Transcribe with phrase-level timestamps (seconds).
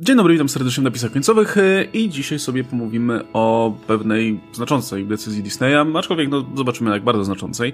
[0.00, 5.06] Dzień dobry, witam serdecznie w napisach końcowych e, i dzisiaj sobie pomówimy o pewnej znaczącej
[5.06, 7.72] decyzji Disneya, aczkolwiek no, zobaczymy jak bardzo znaczącej.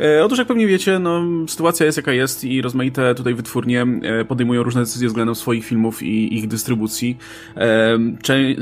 [0.00, 4.24] E, otóż jak pewnie wiecie, no, sytuacja jest jaka jest i rozmaite tutaj wytwórnie e,
[4.24, 7.16] podejmują różne decyzje względem swoich filmów i ich dystrybucji.
[7.56, 7.98] E,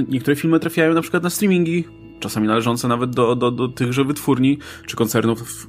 [0.09, 1.85] niektóre filmy trafiają na przykład na streamingi,
[2.23, 5.68] czasami należące nawet do, do, do tychże wytwórni, czy koncernów,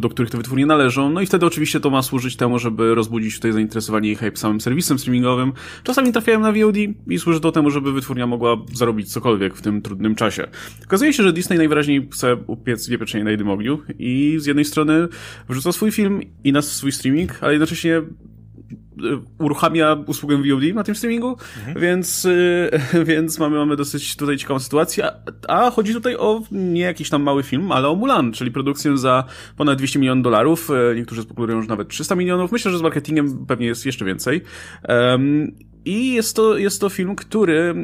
[0.00, 1.10] do których te wytwórnie należą.
[1.10, 4.60] No i wtedy oczywiście to ma służyć temu, żeby rozbudzić tutaj zainteresowanie i hype samym
[4.60, 5.52] serwisem streamingowym.
[5.84, 6.76] Czasami trafiają na VOD
[7.06, 10.48] i służy to temu, żeby wytwórnia mogła zarobić cokolwiek w tym trudnym czasie.
[10.84, 15.08] Okazuje się, że Disney najwyraźniej chce upiec pieczenie na jednym ogniu i z jednej strony
[15.48, 18.02] wrzuca swój film i na swój streaming, ale jednocześnie
[19.38, 21.80] uruchamia usługę VOD na tym streamingu, mhm.
[21.80, 22.70] więc, y,
[23.06, 25.10] więc mamy, mamy dosyć tutaj ciekawą sytuację.
[25.48, 29.24] A, chodzi tutaj o nie jakiś tam mały film, ale o Mulan, czyli produkcję za
[29.56, 30.70] ponad 200 milionów dolarów.
[30.70, 32.52] Y, niektórzy spekulują, że nawet 300 milionów.
[32.52, 34.42] Myślę, że z marketingiem pewnie jest jeszcze więcej.
[34.88, 35.52] Um,
[35.84, 37.74] i jest to, jest to film, który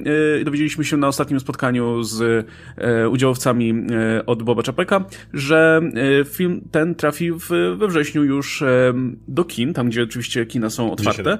[0.41, 5.81] e, dowiedzieliśmy się na ostatnim spotkaniu z e, udziałowcami e, od Boba Czapeka, że
[6.21, 8.95] e, film ten trafi w, we wrześniu już e,
[9.29, 11.39] do kin, tam gdzie oczywiście kina są otwarte, gdzie się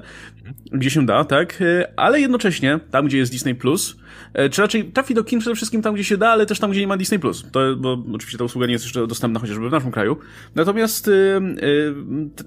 [0.71, 3.98] da, gdzie się da tak, e, ale jednocześnie tam, gdzie jest Disney Plus,
[4.51, 6.81] czy raczej trafi do kin przede wszystkim tam, gdzie się da, ale też tam, gdzie
[6.81, 7.45] nie ma Disney Plus.
[7.51, 10.17] To, bo oczywiście ta usługa nie jest jeszcze dostępna chociażby w naszym kraju.
[10.55, 11.09] Natomiast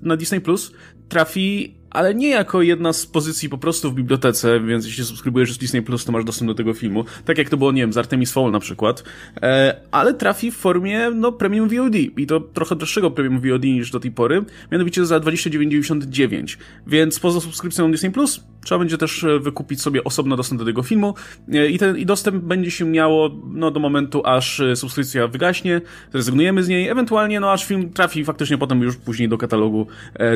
[0.02, 0.72] na Disney Plus
[1.08, 5.58] trafi ale nie jako jedna z pozycji po prostu w bibliotece, więc jeśli subskrybujesz z
[5.58, 7.04] Disney Plus, to masz dostęp do tego filmu.
[7.24, 9.04] Tak jak to było, nie wiem, z Artemis Fowl na przykład.
[9.42, 11.94] E, ale trafi w formie, no, premium VOD.
[11.94, 14.44] I to trochę droższego premium VOD niż do tej pory.
[14.72, 16.56] Mianowicie za 29,99.
[16.86, 20.82] Więc poza subskrypcją Disney Plus, trzeba będzie też e, wykupić sobie osobno dostęp do tego
[20.82, 21.14] filmu.
[21.52, 25.80] E, I ten, i dostęp będzie się miało, no, do momentu, aż e, subskrypcja wygaśnie,
[26.12, 29.86] zrezygnujemy z niej, ewentualnie, no, aż film trafi faktycznie potem już później do katalogu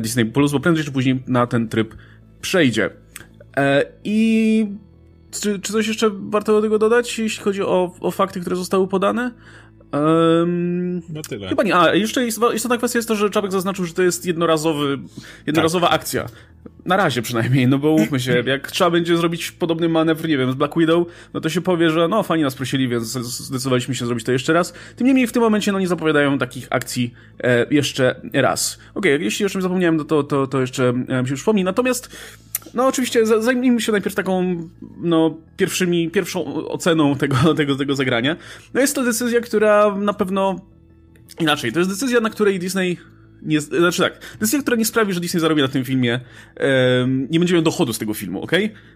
[0.03, 1.95] Disney Plus, bo prędzej czy później na ten tryb
[2.41, 2.91] przejdzie.
[4.05, 4.67] I
[5.31, 8.89] czy, czy coś jeszcze warto do tego dodać, jeśli chodzi o, o fakty, które zostały
[8.89, 9.31] podane?
[10.01, 11.49] Um, no tyle.
[11.49, 11.77] Chyba nie.
[11.77, 14.99] A, jeszcze istotna kwestia jest to, że Czapek zaznaczył, że to jest jednorazowy,
[15.47, 16.01] jednorazowa tak.
[16.01, 16.27] akcja.
[16.85, 20.53] Na razie przynajmniej, no bo umówmy się, jak trzeba będzie zrobić podobny manewr, nie wiem,
[20.53, 24.07] z Black Widow, no to się powie, że no fajnie nas prosili, więc zdecydowaliśmy się
[24.07, 24.73] zrobić to jeszcze raz.
[24.97, 28.79] Tym niemniej w tym momencie no nie zapowiadają takich akcji e, jeszcze raz.
[28.95, 31.65] Okej, okay, jeśli o czymś zapomniałem, no to, to, to jeszcze e, mi się przypomni.
[31.65, 32.17] Natomiast
[32.75, 34.69] no oczywiście, zajmijmy się najpierw taką,
[35.01, 38.37] no, pierwszymi, pierwszą oceną tego, tego, tego zagrania.
[38.75, 40.61] No jest to decyzja, która na pewno,
[41.41, 42.99] inaczej, to jest decyzja, na której Disney
[43.43, 46.21] nie, znaczy tak, decyzja, która nie sprawi, że Disney zarobi na tym filmie,
[47.01, 48.53] um, nie będzie miał dochodu z tego filmu, ok?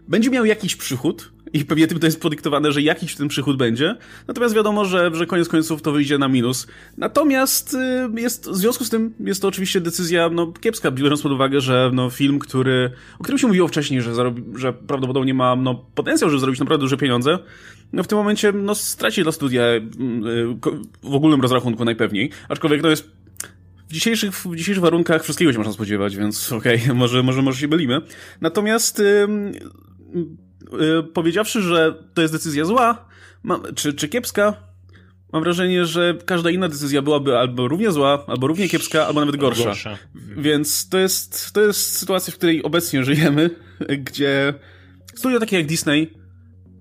[0.08, 3.96] Będzie miał jakiś przychód i pewnie tym to jest podyktowane, że jakiś ten przychód będzie,
[4.28, 6.66] natomiast wiadomo, że, że koniec końców to wyjdzie na minus.
[6.96, 11.32] Natomiast y, jest, w związku z tym jest to oczywiście decyzja, no, kiepska, biorąc pod
[11.32, 15.56] uwagę, że, no, film, który, o którym się mówiło wcześniej, że zarobi, że prawdopodobnie ma,
[15.56, 17.38] no, potencjał, żeby zarobić naprawdę duże pieniądze,
[17.92, 19.80] no, w tym momencie, no, straci dla studia y,
[21.02, 23.10] w ogólnym rozrachunku najpewniej, aczkolwiek to jest
[23.88, 27.60] w dzisiejszych, w dzisiejszych warunkach wszystkiego się można spodziewać, więc okej, okay, może, może, może
[27.60, 28.00] się bylimy.
[28.40, 30.24] Natomiast yy,
[30.72, 33.08] yy, powiedziawszy, że to jest decyzja zła,
[33.42, 34.54] ma, czy, czy kiepska,
[35.32, 39.36] mam wrażenie, że każda inna decyzja byłaby albo równie zła, albo równie kiepska, albo nawet
[39.36, 39.64] gorsza.
[39.64, 39.98] gorsza.
[40.36, 43.50] Więc to jest, to jest sytuacja, w której obecnie żyjemy,
[44.06, 44.54] gdzie
[45.14, 46.19] studio takie jak Disney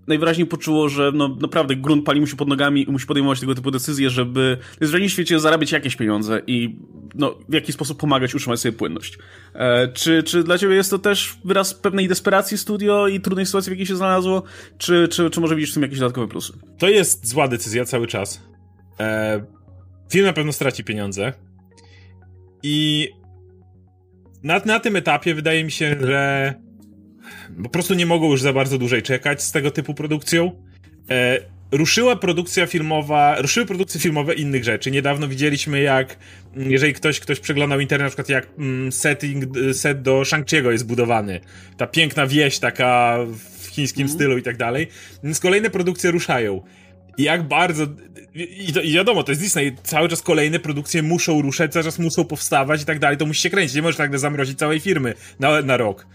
[0.09, 3.56] najwyraźniej poczuło, że no, naprawdę grunt pali mu się pod nogami i musi podejmować tego
[3.56, 6.75] typu decyzje, żeby w świecie zarabiać jakieś pieniądze i
[7.16, 9.18] no, w jakiś sposób pomagać utrzymać sobie płynność.
[9.53, 13.69] E, czy, czy dla ciebie jest to też wyraz pewnej desperacji studio i trudnej sytuacji,
[13.69, 14.44] w jakiej się znalazło,
[14.78, 16.53] czy, czy, czy może widzisz w tym jakieś dodatkowe plusy?
[16.78, 18.42] To jest zła decyzja cały czas.
[19.00, 19.44] E,
[20.12, 21.34] film na pewno straci pieniądze
[22.64, 23.09] i
[24.44, 26.53] na, na tym etapie wydaje mi się, że
[27.64, 30.52] po prostu nie mogą już za bardzo dłużej czekać z tego typu produkcją.
[31.09, 31.40] E,
[31.72, 34.92] ruszyła produkcja filmowa, ruszyły produkcje filmowe innych rzeczy.
[34.92, 36.18] Niedawno widzieliśmy jak,
[36.56, 40.86] mm, jeżeli ktoś, ktoś przeglądał internet, na przykład jak mm, setting, set do Shang-Chi'ego jest
[40.86, 41.40] budowany.
[41.78, 43.18] Ta piękna wieś taka
[43.59, 44.16] w chińskim mm.
[44.16, 44.88] stylu i tak dalej.
[45.24, 46.62] Więc kolejne produkcje ruszają.
[47.18, 47.88] I jak bardzo.
[48.36, 49.75] I, to, I wiadomo, to jest Disney.
[49.84, 53.18] Cały czas kolejne produkcje muszą ruszać, cały czas muszą powstawać i tak dalej.
[53.18, 53.75] To musi się kręcić.
[53.75, 56.07] Nie możesz nagle zamrozić całej firmy na, na rok.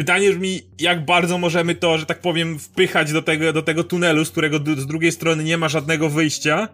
[0.00, 4.24] Pytanie brzmi, jak bardzo możemy to, że tak powiem, wpychać do tego, do tego tunelu,
[4.24, 6.68] z którego z drugiej strony nie ma żadnego wyjścia,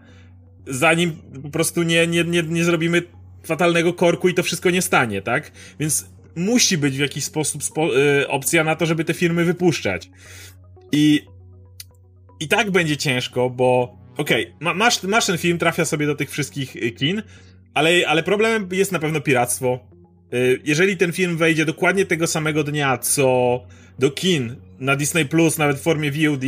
[0.66, 3.02] zanim po prostu nie, nie, nie, nie zrobimy
[3.44, 5.52] fatalnego korku i to wszystko nie stanie, tak?
[5.80, 10.10] Więc musi być w jakiś sposób spo, y, opcja na to, żeby te firmy wypuszczać.
[10.92, 11.22] I
[12.40, 16.14] i tak będzie ciężko, bo okej, okay, ma, masz, masz ten film, trafia sobie do
[16.14, 17.22] tych wszystkich y, kin,
[17.74, 19.95] ale, ale problemem jest na pewno piractwo,
[20.64, 23.60] jeżeli ten film wejdzie dokładnie tego samego dnia, co
[23.98, 26.44] do kin na Disney Plus, nawet w formie VOD,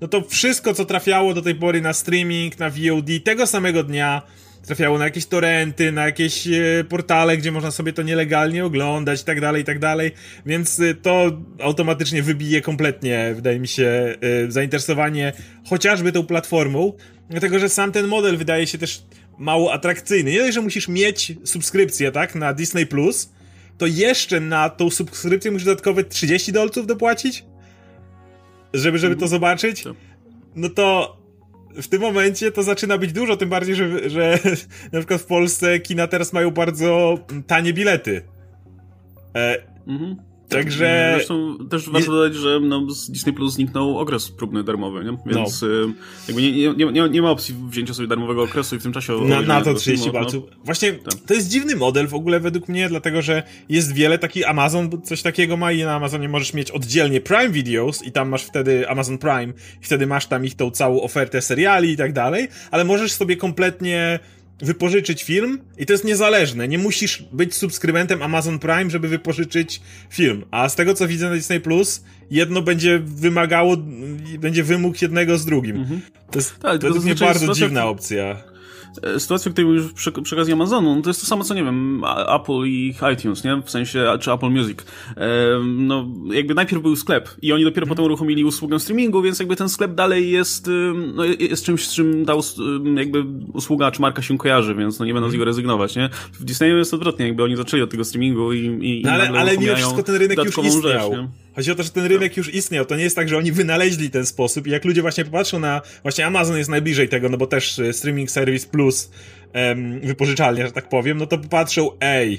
[0.00, 4.22] no to wszystko, co trafiało do tej pory na streaming, na VOD, tego samego dnia
[4.66, 9.24] trafiało na jakieś torrenty, na jakieś e, portale, gdzie można sobie to nielegalnie oglądać i
[9.24, 10.12] tak dalej, i tak dalej,
[10.46, 14.14] więc e, to automatycznie wybije kompletnie, wydaje mi się,
[14.46, 15.32] e, zainteresowanie
[15.68, 16.92] chociażby tą platformą,
[17.30, 19.02] dlatego, że sam ten model wydaje się też
[19.38, 20.30] mało atrakcyjny.
[20.30, 23.32] Nie dość, że musisz mieć subskrypcję, tak, na Disney Plus,
[23.78, 27.44] to jeszcze na tą subskrypcję musisz dodatkowe 30 dolców dopłacić?
[28.74, 29.84] Żeby, żeby to zobaczyć?
[30.56, 31.16] No to
[31.82, 34.38] w tym momencie to zaczyna być dużo, tym bardziej, że, że
[34.92, 38.22] na przykład w Polsce kina teraz mają bardzo tanie bilety.
[39.36, 39.56] E,
[39.86, 40.16] mhm.
[40.48, 41.12] Także.
[41.16, 45.16] Zresztą też warto dodać, że no, z Disney Plus zniknął okres próbny darmowy, nie?
[45.26, 45.68] Więc no.
[45.68, 45.92] y,
[46.28, 49.12] jakby nie, nie, nie, nie, ma opcji wzięcia sobie darmowego okresu i w tym czasie.
[49.12, 50.44] Na, na to 30 balców.
[50.50, 50.56] No.
[50.64, 51.14] Właśnie tak.
[51.26, 54.48] to jest dziwny model w ogóle według mnie, dlatego że jest wiele takich.
[54.48, 58.44] Amazon coś takiego ma i na Amazonie możesz mieć oddzielnie Prime Videos i tam masz
[58.44, 59.52] wtedy Amazon Prime
[59.82, 63.36] i wtedy masz tam ich tą całą ofertę seriali i tak dalej, ale możesz sobie
[63.36, 64.18] kompletnie
[64.58, 66.68] wypożyczyć film i to jest niezależne.
[66.68, 69.80] Nie musisz być subskrybentem Amazon Prime, żeby wypożyczyć
[70.10, 70.44] film.
[70.50, 73.76] A z tego co widzę na Disney Plus, jedno będzie wymagało,
[74.38, 75.76] będzie wymóg jednego z drugim.
[75.76, 76.00] Mhm.
[76.30, 78.53] To jest, tak, to jest bardzo dziwna opcja.
[79.02, 81.64] E, sytuacja, której mówisz przy, przy okazji Amazonu, no to jest to samo co, nie
[81.64, 82.02] wiem,
[82.40, 83.62] Apple i iTunes, nie?
[83.64, 84.78] W sensie, czy Apple Music.
[85.16, 85.26] E,
[85.64, 89.68] no, jakby najpierw był sklep i oni dopiero potem uruchomili usługę streamingu, więc jakby ten
[89.68, 90.70] sklep dalej jest,
[91.14, 92.34] no, jest czymś, z czym ta
[92.96, 96.10] jakby usługa czy marka się kojarzy, więc no nie będą z niego rezygnować, nie?
[96.32, 99.58] W Disneyu jest odwrotnie, jakby oni zaczęli od tego streamingu i, i, no, ale, ale
[99.58, 101.14] mimo wszystko ten rynek już istniał.
[101.14, 102.84] Rzecz, Chodzi o to, że ten rynek już istniał.
[102.84, 104.66] To nie jest tak, że oni wynaleźli ten sposób.
[104.66, 105.82] I jak ludzie właśnie popatrzą na.
[106.02, 108.83] Właśnie Amazon jest najbliżej tego, no bo też e, streaming service plus
[109.54, 112.38] um, wypożyczalnia, że tak powiem, no to popatrzą, ej,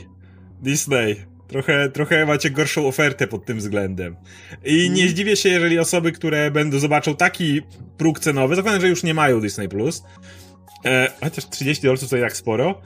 [0.62, 1.15] Disney.
[1.47, 4.15] Trochę, trochę macie gorszą ofertę pod tym względem.
[4.65, 5.09] I nie mhm.
[5.09, 7.62] zdziwię się, jeżeli osoby, które będą zobaczą taki
[7.97, 10.03] próg cenowy, zakładam, że już nie mają Disney Plus,
[10.86, 12.81] e, chociaż 30 dolców to jak sporo,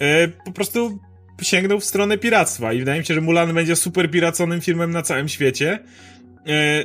[0.00, 0.98] e, po prostu
[1.42, 5.02] sięgnął w stronę piractwa i wydaje mi się, że Mulan będzie super piraconym filmem na
[5.02, 5.78] całym świecie.
[6.46, 6.84] E,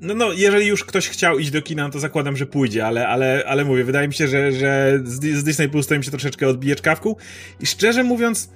[0.00, 3.08] no, no, jeżeli już ktoś chciał iść do kina, no to zakładam, że pójdzie, ale,
[3.08, 6.48] ale, ale mówię, wydaje mi się, że, że z Disney Plus to im się troszeczkę
[6.48, 7.16] odbije czkawką
[7.60, 8.50] i szczerze mówiąc,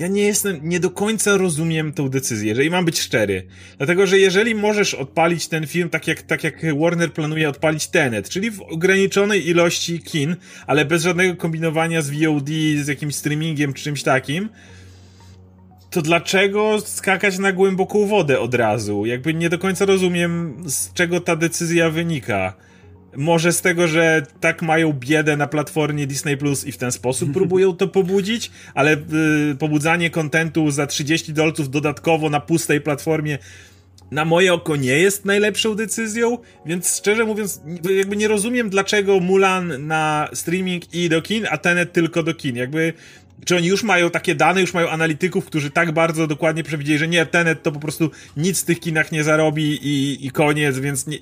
[0.00, 3.46] ja nie jestem, nie do końca rozumiem tą decyzję, jeżeli mam być szczery.
[3.78, 8.28] Dlatego, że jeżeli możesz odpalić ten film tak jak, tak jak Warner planuje odpalić Tenet,
[8.28, 10.36] czyli w ograniczonej ilości kin,
[10.66, 12.48] ale bez żadnego kombinowania z VOD,
[12.82, 14.48] z jakimś streamingiem czy czymś takim,
[15.90, 19.06] to dlaczego skakać na głęboką wodę od razu?
[19.06, 22.54] Jakby nie do końca rozumiem, z czego ta decyzja wynika.
[23.16, 27.32] Może z tego, że tak mają biedę na platformie Disney Plus i w ten sposób
[27.38, 28.96] próbują to pobudzić, ale
[29.52, 33.38] y, pobudzanie kontentu za 30 dolców dodatkowo na pustej platformie
[34.10, 37.60] na moje oko nie jest najlepszą decyzją, więc szczerze mówiąc,
[37.96, 42.56] jakby nie rozumiem, dlaczego Mulan na streaming i do kin, a Tenet tylko do kin.
[42.56, 42.92] Jakby
[43.44, 47.08] czy oni już mają takie dane, już mają analityków, którzy tak bardzo dokładnie przewidzieli, że
[47.08, 51.06] nie, Tenet to po prostu nic w tych kinach nie zarobi i, i koniec, więc
[51.06, 51.18] nie,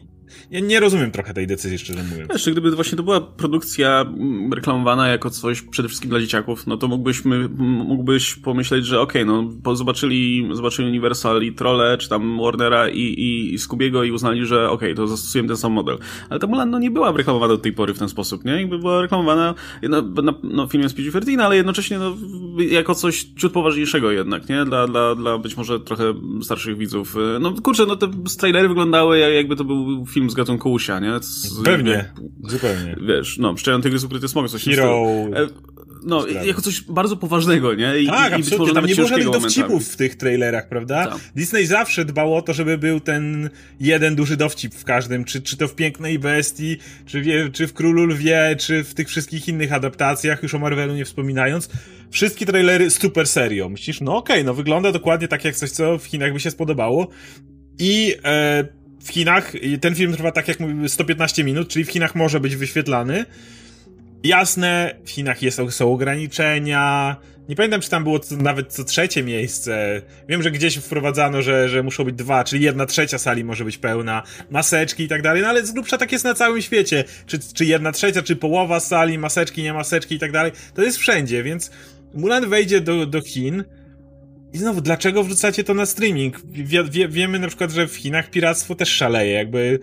[0.50, 2.32] ja nie rozumiem trochę tej decyzji, szczerze mówiąc.
[2.32, 6.76] Wiesz, gdyby właśnie to była produkcja mm, reklamowana jako coś przede wszystkim dla dzieciaków, no
[6.76, 12.38] to mógłbyśmy, mógłbyś pomyśleć, że okej, okay, no zobaczyli, zobaczyli Universal i Trolle, czy tam
[12.42, 15.98] Warnera i, i, i Scoobiego i uznali, że okej, okay, to zastosujemy ten sam model.
[16.30, 18.52] Ale ta Mulan no, nie była reklamowana do tej pory w ten sposób, nie?
[18.52, 20.02] Jakby była reklamowana no,
[20.42, 22.16] no filmem z PG-13, ale jednocześnie no,
[22.70, 24.64] jako coś ciut poważniejszego jednak, nie?
[24.64, 27.16] Dla, dla, dla być może trochę starszych widzów.
[27.40, 31.12] No kurczę, no te trailery wyglądały jakby to był film film z gatunku Usia, nie?
[31.20, 32.96] Z, Pewnie, jak, zupełnie.
[33.08, 35.06] Wiesz, no, Szczeją Tygrys Ukryty Smok, coś Hero...
[35.36, 35.46] E,
[36.04, 36.46] no, Sprawy.
[36.46, 37.98] jako coś bardzo poważnego, nie?
[37.98, 41.06] I, tak, i, absolutnie, tam nie było żadnych dowcipów w tych trailerach, prawda?
[41.06, 41.18] Tak.
[41.36, 45.56] Disney zawsze dbał o to, żeby był ten jeden duży dowcip w każdym, czy, czy
[45.56, 49.72] to w Pięknej Bestii, czy, wie, czy w Królu Lwie, czy w tych wszystkich innych
[49.72, 51.68] adaptacjach, już o Marvelu nie wspominając.
[52.10, 53.68] Wszystkie trailery super serio.
[53.68, 56.50] Myślisz, no okej, okay, no wygląda dokładnie tak jak coś, co w Chinach by się
[56.50, 57.08] spodobało.
[57.78, 62.14] I e, w Chinach, ten film trwa tak jak mówimy 115 minut, czyli w Chinach
[62.14, 63.24] może być wyświetlany.
[64.24, 67.16] Jasne, w Chinach jest, są ograniczenia.
[67.48, 70.02] Nie pamiętam, czy tam było co, nawet co trzecie miejsce.
[70.28, 73.78] Wiem, że gdzieś wprowadzano, że, że muszą być dwa, czyli jedna trzecia sali może być
[73.78, 77.04] pełna, maseczki i tak dalej, no ale z grubsza tak jest na całym świecie.
[77.26, 80.52] Czy, czy jedna trzecia, czy połowa sali, maseczki, nie maseczki i tak dalej.
[80.74, 81.70] To jest wszędzie, więc
[82.14, 83.64] Mulan wejdzie do, do Chin
[84.52, 86.42] i znowu, dlaczego wrzucacie to na streaming?
[86.50, 89.78] Wie, wie, wiemy na przykład, że w Chinach piractwo też szaleje, jakby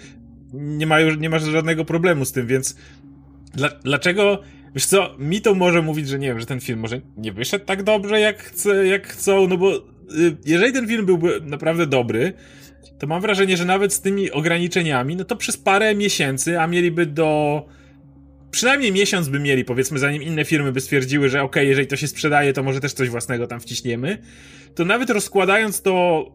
[0.54, 2.76] nie ma, nie ma żadnego problemu z tym, więc
[3.54, 4.42] dla, dlaczego,
[4.76, 7.66] wiesz co, mi to może mówić, że nie wiem, że ten film może nie wyszedł
[7.66, 9.82] tak dobrze, jak, chce, jak chcą, no bo y,
[10.46, 12.34] jeżeli ten film byłby naprawdę dobry,
[13.00, 17.06] to mam wrażenie, że nawet z tymi ograniczeniami, no to przez parę miesięcy, a mieliby
[17.06, 17.66] do
[18.56, 22.08] przynajmniej miesiąc by mieli, powiedzmy, zanim inne firmy by stwierdziły, że ok, jeżeli to się
[22.08, 24.18] sprzedaje, to może też coś własnego tam wciśniemy,
[24.76, 26.26] to nawet rozkładając to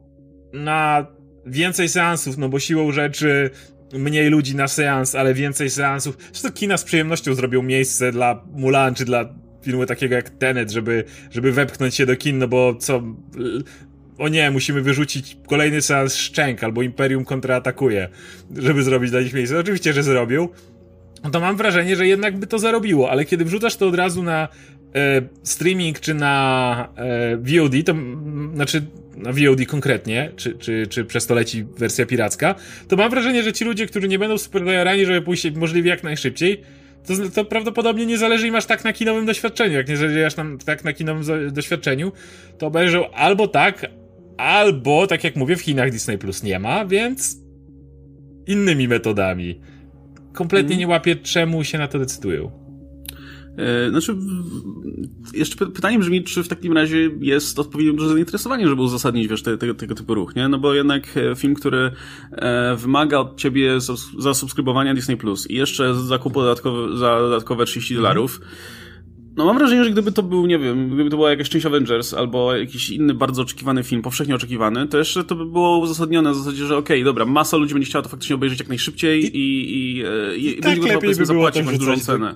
[0.53, 1.07] na
[1.47, 3.51] więcej seansów, no bo siłą rzeczy
[3.93, 6.17] mniej ludzi na seans, ale więcej seansów.
[6.33, 11.05] Zresztą kina z przyjemnością zrobią miejsce dla Mulan, czy dla filmu takiego jak Tenet, żeby,
[11.31, 13.03] żeby wepchnąć się do kin, no bo co...
[14.19, 18.09] O nie, musimy wyrzucić kolejny seans Szczęk, albo Imperium kontraatakuje,
[18.57, 19.59] żeby zrobić dla nich miejsce.
[19.59, 20.55] Oczywiście, że zrobią, no
[21.33, 24.49] to mam wrażenie, że jednak by to zarobiło, ale kiedy wrzucasz to od razu na
[24.95, 27.95] e, streaming czy na e, VOD, to
[28.55, 28.83] znaczy
[29.17, 32.55] na VOD konkretnie, czy, czy, czy przez to leci wersja piracka,
[32.89, 36.03] to mam wrażenie, że ci ludzie, którzy nie będą super zajarani, żeby pójść możliwie jak
[36.03, 36.63] najszybciej,
[37.07, 39.77] to, to prawdopodobnie nie zależy im aż tak na kinowym doświadczeniu.
[39.77, 42.13] Jak nie zależy aż tam, tak na kinowym doświadczeniu,
[42.59, 43.87] to obejrzą albo tak,
[44.37, 47.37] albo, tak jak mówię, w Chinach Disney Plus nie ma, więc
[48.47, 49.61] innymi metodami
[50.33, 52.51] kompletnie nie łapię, czemu się na to decydują.
[53.57, 54.17] E, znaczy,
[55.35, 59.59] jeszcze pytanie brzmi, czy w takim razie jest odpowiednio duże zainteresowanie, żeby uzasadnić, wiesz, te,
[59.59, 60.49] te, tego typu ruch, nie?
[60.49, 61.91] No bo jednak e, film, który
[62.33, 63.79] e, wymaga od ciebie
[64.19, 68.80] zasubskrybowania Disney Plus i jeszcze zakupu dodatkowe, za dodatkowe 30 dolarów, mm
[69.41, 72.15] no mam wrażenie, że gdyby to był, nie wiem, gdyby to była jakaś część Avengers
[72.15, 76.37] albo jakiś inny bardzo oczekiwany film, powszechnie oczekiwany, to jeszcze to by było uzasadnione w
[76.37, 79.37] zasadzie, że okej, okay, dobra, masa ludzi będzie chciała to faktycznie obejrzeć jak najszybciej i,
[79.37, 80.03] i, i,
[80.37, 82.35] i, i, i tak lepiej by zapłacić dużą cenę.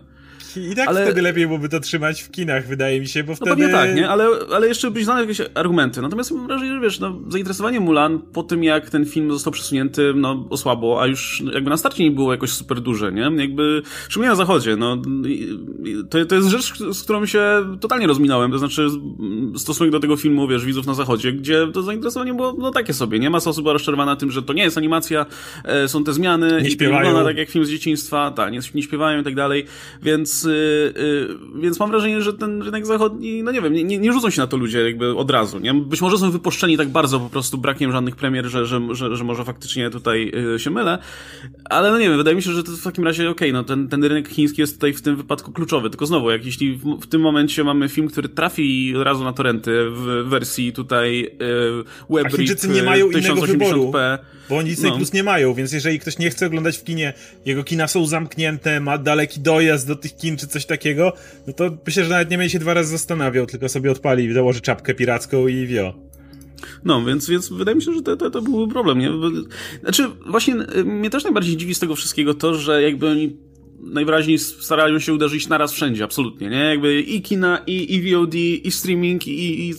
[0.57, 1.05] I tak ale...
[1.05, 3.51] wtedy lepiej byłoby to trzymać w kinach, wydaje mi się, bo wtedy...
[3.51, 4.09] No pewnie tak, nie?
[4.09, 6.03] Ale, ale jeszcze byś znał jakieś argumenty.
[6.03, 10.13] Natomiast mam wrażenie, że wiesz, no, zainteresowanie Mulan po tym, jak ten film został przesunięty,
[10.17, 13.31] no, osłabło, a już jakby na starcie nie było jakoś super duże, nie?
[13.37, 15.03] Jakby, szczególnie na zachodzie, no,
[16.11, 17.45] to, to jest rzecz, z którą się
[17.81, 18.87] totalnie rozminąłem, to znaczy
[19.57, 23.19] stosunek do tego filmu, wiesz, widzów na zachodzie, gdzie to zainteresowanie było, no, takie sobie,
[23.19, 23.31] nie?
[23.31, 25.27] Masa osób rozczarowana tym, że to nie jest animacja,
[25.65, 26.99] e, są te zmiany nie i śpiewają.
[26.99, 29.65] wygląda tak jak film z dzieciństwa, tak, nie, nie śpiewają i tak dalej,
[30.03, 31.29] więc, y, y,
[31.61, 34.47] więc mam wrażenie, że ten rynek zachodni, no nie wiem, nie, nie rzucą się na
[34.47, 35.75] to ludzie jakby od razu, nie?
[35.75, 39.25] Być może są wypuszczeni tak bardzo po prostu brakiem żadnych premier, że, że, że, że
[39.25, 40.99] może faktycznie tutaj y, się mylę,
[41.65, 43.65] ale no nie wiem, wydaje mi się, że to w takim razie okej, okay, no
[43.65, 47.01] ten, ten rynek chiński jest tutaj w tym wypadku kluczowy, tylko znowu, jak jeśli w,
[47.01, 51.35] w tym momencie mamy film, który trafi od razu na torenty w wersji tutaj y,
[52.11, 53.93] WebRip A Chińczycy nie mają innego wyboru,
[54.49, 54.97] bo oni Disney no.
[54.97, 57.13] Plus nie mają, więc jeżeli ktoś nie chce oglądać w kinie,
[57.47, 61.13] jego kina są zamknięte, ma daleki dojazd do tych kin czy coś takiego,
[61.47, 64.61] no to myślę, że nawet nie będzie się dwa razy zastanawiał, tylko sobie odpali, założy
[64.61, 65.95] czapkę piracką i wio.
[66.85, 69.11] No, więc, więc wydaje mi się, że to, to, to byłby problem, nie?
[69.83, 73.37] Znaczy, właśnie y, mnie też najbardziej dziwi z tego wszystkiego to, że jakby oni
[73.85, 76.59] najwyraźniej starają się uderzyć naraz wszędzie, absolutnie, nie?
[76.59, 79.71] Jakby i kina, i, i VOD, i streaming, i, i,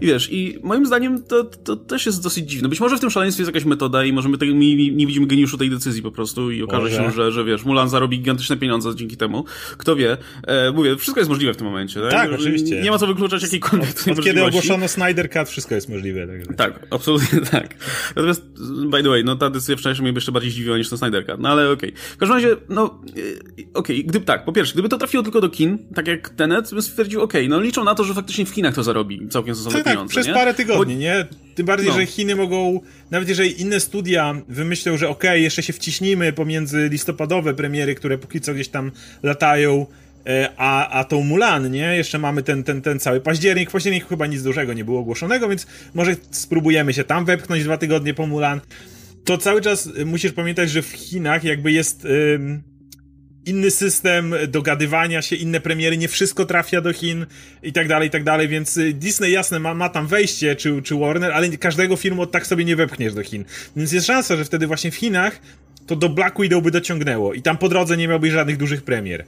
[0.00, 2.68] i wiesz, i moim zdaniem to, to też jest dosyć dziwne.
[2.68, 5.26] Być może w tym szaleństwie jest jakaś metoda i może my tego, nie, nie widzimy
[5.26, 6.96] geniuszu tej decyzji po prostu i okaże może.
[6.96, 9.44] się, że, że wiesz, Mulan zarobi gigantyczne pieniądze dzięki temu.
[9.78, 10.16] Kto wie.
[10.46, 12.00] E, mówię, wszystko jest możliwe w tym momencie.
[12.00, 12.82] Tak, tak oczywiście.
[12.82, 16.26] Nie ma co wykluczać jakiejkolwiek od, od kiedy ogłoszono Snyder Cut, wszystko jest możliwe.
[16.26, 17.74] Tak, tak absolutnie tak.
[18.16, 18.42] Natomiast,
[18.90, 21.40] by the way, no ta decyzja wcześniej mnie jeszcze bardziej zdziwiła niż ten Snyder Cut.
[21.40, 21.90] No ale okej.
[21.90, 22.02] Okay.
[22.02, 23.00] W każdym razie, no
[23.74, 26.70] okej, okay, gdyby tak, po pierwsze, gdyby to trafiło tylko do kin, tak jak Tenet,
[26.70, 29.54] bym stwierdził, okej, okay, no liczą na to, że faktycznie w kinach to zarobi całkiem
[29.54, 30.34] sensowne tak, pieniądze, tak, przez nie?
[30.34, 31.00] parę tygodni, Bo...
[31.00, 31.26] nie?
[31.54, 31.94] Tym bardziej, no.
[31.94, 36.88] że Chiny mogą, nawet jeżeli inne studia wymyślą, że okej, okay, jeszcze się wciśnimy pomiędzy
[36.88, 39.86] listopadowe premiery, które póki co gdzieś tam latają,
[40.26, 41.96] e, a, a tą Mulan, nie?
[41.96, 43.68] Jeszcze mamy ten, ten, ten cały październik.
[43.68, 47.78] W październiku chyba nic dużego nie było ogłoszonego, więc może spróbujemy się tam wepchnąć dwa
[47.78, 48.60] tygodnie po Mulan.
[49.24, 52.06] To cały czas musisz pamiętać, że w Chinach jakby jest
[53.46, 57.26] inny system dogadywania się, inne premiery, nie wszystko trafia do Chin
[57.62, 60.82] i tak dalej, i tak dalej, więc y, Disney jasne ma, ma tam wejście, czy,
[60.82, 63.44] czy Warner, ale każdego filmu tak sobie nie wepchniesz do Chin.
[63.76, 65.40] Więc jest szansa, że wtedy właśnie w Chinach
[65.86, 69.24] to do Black Widow by dociągnęło i tam po drodze nie miałbyś żadnych dużych premier.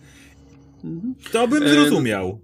[1.33, 2.41] To bym zrozumiał.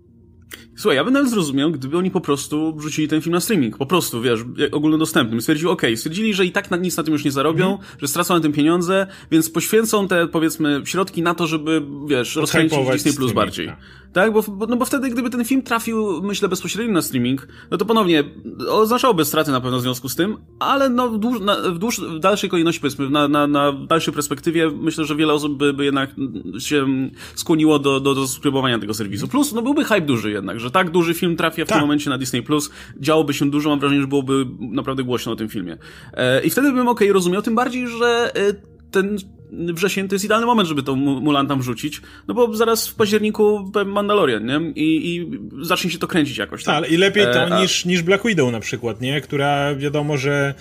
[0.81, 3.79] Słuchaj, ja bym nawet zrozumiał, gdyby oni po prostu wrzucili ten film na streaming.
[3.79, 4.41] Po prostu, wiesz,
[4.73, 5.41] ogólnodostępnym.
[5.41, 7.79] Stwierdzili, okej, okay, stwierdzili, że i tak na, nic na tym już nie zarobią, mm.
[8.01, 12.79] że stracą na tym pieniądze, więc poświęcą te, powiedzmy, środki na to, żeby, wiesz, rozkręcić
[12.93, 13.67] Disney Plus bardziej.
[13.67, 13.77] Tak.
[14.13, 17.85] Tak, bo, no bo wtedy, gdyby ten film trafił, myślę, bezpośrednio na streaming, no to
[17.85, 18.25] ponownie
[18.69, 22.01] oznaczałoby straty na pewno w związku z tym, ale no w, dłuż, na, w, dłuż,
[22.01, 25.85] w dalszej kolejności, powiedzmy, na, na, na dalszej perspektywie, myślę, że wiele osób by, by
[25.85, 26.11] jednak
[26.59, 26.87] się
[27.35, 29.29] skłoniło do, do, do subskrybowania tego serwisu.
[29.29, 31.77] Plus, no byłby hype duży jednak, że tak duży film trafia w tak.
[31.77, 35.37] tym momencie na Disney Plus, działoby się dużo, mam wrażenie, że byłoby naprawdę głośno o
[35.37, 35.77] tym filmie.
[36.15, 38.55] E, I wtedy bym okej okay, rozumiał, tym bardziej, że e,
[38.91, 39.17] ten
[39.53, 43.73] wrzesień to jest idealny moment, żeby tą Mulan tam wrzucić, no bo zaraz w październiku
[43.87, 44.73] Mandalorian, nie?
[44.75, 46.65] I, i zacznie się to kręcić jakoś.
[46.65, 47.61] Tak, i lepiej to e, a...
[47.61, 49.21] niż, niż Black Widow na przykład, nie?
[49.21, 50.55] Która wiadomo, że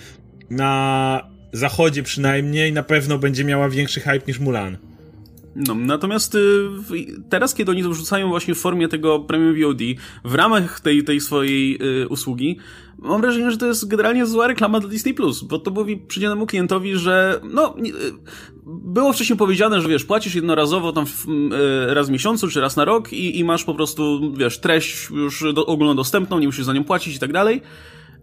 [0.50, 4.76] na zachodzie przynajmniej na pewno będzie miała większy hype niż Mulan.
[5.56, 6.68] No, natomiast y,
[7.28, 9.80] teraz, kiedy oni to wrzucają właśnie w formie tego premium VOD,
[10.24, 12.58] w ramach tej, tej swojej y, usługi,
[12.98, 16.96] mam wrażenie, że to jest generalnie zła reklama dla Disney+, bo to mówi przydzielnemu klientowi,
[16.96, 17.92] że no, y,
[18.66, 22.76] było wcześniej powiedziane, że wiesz, płacisz jednorazowo tam w, y, raz w miesiącu, czy raz
[22.76, 26.72] na rok i, i masz po prostu, wiesz, treść już do, ogólnodostępną, nie musisz za
[26.72, 27.62] nią płacić i tak dalej.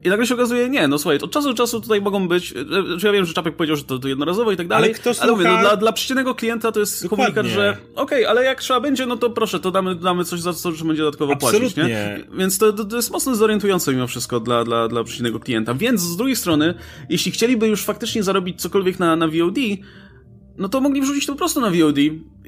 [0.07, 2.53] I nagle się okazuje, nie, no słuchaj, od czasu do czasu tutaj mogą być,
[2.95, 4.93] e, że ja wiem, że Czapek powiedział, że to, to jednorazowo i tak dalej, ale,
[4.93, 5.23] kto słucha...
[5.23, 7.25] ale mówię, no, dla, dla przeciętnego klienta to jest Dokładnie.
[7.25, 10.39] komunikat, że okej, okay, ale jak trzeba będzie, no to proszę, to damy, damy coś
[10.39, 11.59] za co, że będzie dodatkowo Absolutnie.
[11.59, 12.23] płacić, nie?
[12.37, 15.73] Więc to, to jest mocno zorientujące mimo wszystko dla, dla, dla przeciętnego klienta.
[15.73, 16.73] Więc z drugiej strony,
[17.09, 19.57] jeśli chcieliby już faktycznie zarobić cokolwiek na, na VOD,
[20.57, 21.97] no to mogli wrzucić to po prostu na VOD.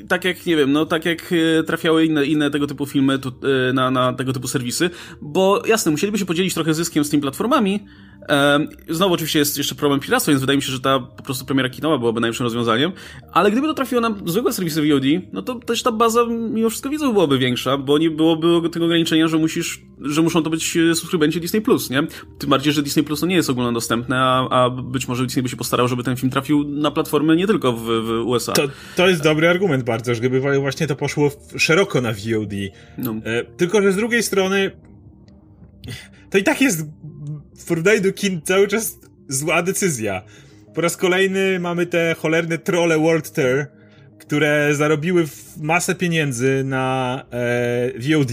[0.08, 3.30] Tak jak, nie wiem, no tak jak e, trafiały inne, inne tego typu filmy tu,
[3.70, 4.90] e, na, na tego typu serwisy,
[5.22, 7.86] bo jasne, musieliby się podzielić trochę zyskiem z tymi platformami,
[8.90, 11.70] Znowu oczywiście jest jeszcze problem piractwa, więc wydaje mi się, że ta po prostu premiera
[11.70, 12.92] kinowa byłaby najlepszym rozwiązaniem,
[13.32, 16.90] ale gdyby to trafiło na zwykłe serwisy VOD, no to też ta baza mimo wszystko
[16.90, 20.96] widzów byłaby większa, bo nie byłoby tego ograniczenia, że musisz, że muszą to być e,
[20.96, 22.04] subskrybenci Disney+, Plus, nie?
[22.40, 25.50] Tym bardziej, że Disney Plus to nie jest ogólnodostępne, a, a być może Disney by
[25.50, 28.54] się postarał, żeby ten film trafił na platformy nie tylko w, w USA.
[28.54, 28.64] To,
[28.96, 32.54] to jest dobry argument bardzo, że gdyby właśnie to poszło szeroko na VOD.
[32.98, 33.16] No.
[33.26, 34.72] E, tylko, że z drugiej strony
[36.30, 36.88] to i tak jest
[37.60, 40.22] w porównaniu do kin cały czas zła decyzja.
[40.74, 43.66] Po raz kolejny mamy te cholerne trole World Tour,
[44.20, 45.26] które zarobiły
[45.62, 48.32] masę pieniędzy na e, VOD,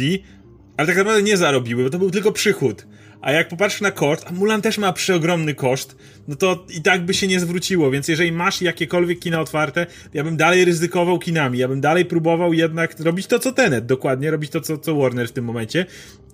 [0.76, 2.86] ale tak naprawdę nie zarobiły, bo to był tylko przychód.
[3.20, 5.96] A jak popatrzysz na koszt, a Mulan też ma przeogromny koszt,
[6.28, 10.24] no to i tak by się nie zwróciło, więc jeżeli masz jakiekolwiek kina otwarte, ja
[10.24, 14.50] bym dalej ryzykował kinami, ja bym dalej próbował jednak robić to, co Tenet, dokładnie, robić
[14.50, 15.86] to, co, co Warner w tym momencie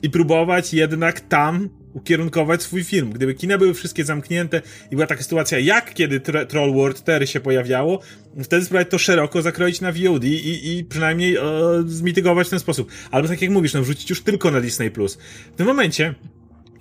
[0.02, 3.10] i próbować jednak tam ukierunkować swój film.
[3.10, 7.40] Gdyby kina były wszystkie zamknięte i była taka sytuacja, jak kiedy Troll World 4 się
[7.40, 8.00] pojawiało,
[8.44, 11.42] wtedy spróbować to szeroko zakroić na VOD i, i przynajmniej e,
[11.86, 12.90] zmitygować w ten sposób.
[13.10, 14.90] Albo tak jak mówisz, no wrzucić już tylko na Disney+.
[15.52, 16.14] W tym momencie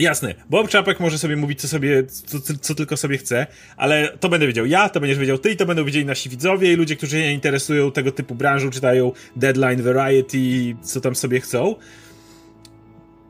[0.01, 4.29] Jasne, Bob Czapek może sobie mówić, co sobie, co, co, tylko sobie chce, ale to
[4.29, 6.95] będę wiedział ja, to będziesz wiedział ty i to będą wiedzieli nasi widzowie i ludzie,
[6.95, 11.75] którzy się interesują tego typu branżą, czytają Deadline, Variety, co tam sobie chcą.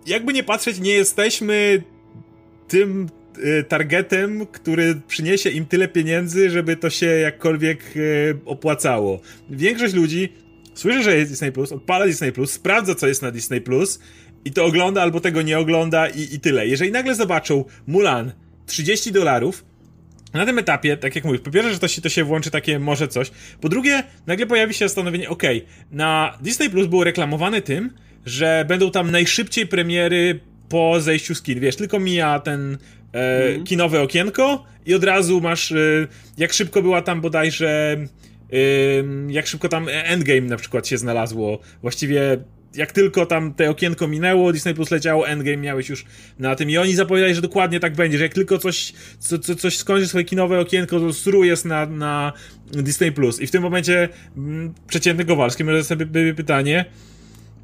[0.06, 1.84] Jakby nie patrzeć, nie jesteśmy
[2.68, 9.22] tym y, targetem, który przyniesie im tyle pieniędzy, żeby to się jakkolwiek y, opłacało.
[9.50, 10.34] Większość ludzi
[10.74, 14.00] słyszy, że jest Disney Plus, odpala Disney Plus, sprawdza, co jest na Disney Plus
[14.46, 16.68] i to ogląda albo tego nie ogląda i, i tyle.
[16.68, 18.32] Jeżeli nagle zobaczą Mulan
[18.66, 19.66] 30 dolarów,
[20.34, 22.80] na tym etapie, tak jak mówisz, po pierwsze, że to się, to się włączy takie
[22.80, 25.44] może coś, po drugie, nagle pojawi się zastanowienie, ok,
[25.92, 27.94] na Disney Plus było reklamowane tym,
[28.26, 32.78] że będą tam najszybciej premiery po zejściu z kin, wiesz, tylko mija ten
[33.14, 33.64] e, mm.
[33.64, 38.58] kinowe okienko i od razu masz, e, jak szybko była tam bodajże, e,
[39.28, 42.38] jak szybko tam Endgame na przykład się znalazło, właściwie
[42.76, 46.06] jak tylko tam te okienko minęło, Disney Plus leciało, Endgame miałeś już
[46.40, 49.56] na tym i oni zapowiadali, że dokładnie tak będzie, że jak tylko coś, co, co,
[49.56, 52.34] coś skończy swoje kinowe okienko, to sru jest na, na
[52.72, 53.42] Disney Plus.
[53.42, 56.86] I w tym momencie mm, przeciętny Kowalski może sobie pytanie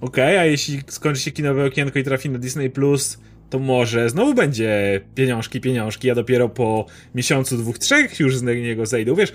[0.02, 3.18] okej, okay, a jeśli skończy się kinowe okienko i trafi na Disney Plus,
[3.50, 8.86] to może znowu będzie pieniążki, pieniążki, a dopiero po miesiącu, dwóch, trzech już z niego
[8.86, 9.34] zejdą, wiesz,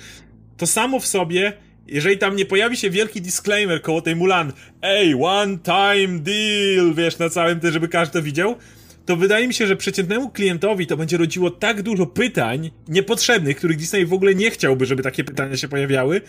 [0.56, 1.52] to samo w sobie
[1.88, 7.18] jeżeli tam nie pojawi się wielki disclaimer koło tej Mulan, ej, one time deal, wiesz,
[7.18, 8.56] na całym tym, żeby każdy to widział,
[9.06, 13.76] to wydaje mi się, że przeciętnemu klientowi to będzie rodziło tak dużo pytań niepotrzebnych, których
[13.76, 16.20] Disney w ogóle nie chciałby, żeby takie pytania się pojawiały,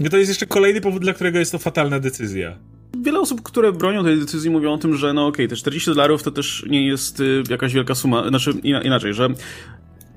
[0.00, 2.58] że to jest jeszcze kolejny powód, dla którego jest to fatalna decyzja.
[3.02, 5.90] Wiele osób, które bronią tej decyzji, mówią o tym, że no okej, okay, te 40
[5.90, 9.28] dolarów to też nie jest y, jakaś wielka suma, znaczy inaczej, że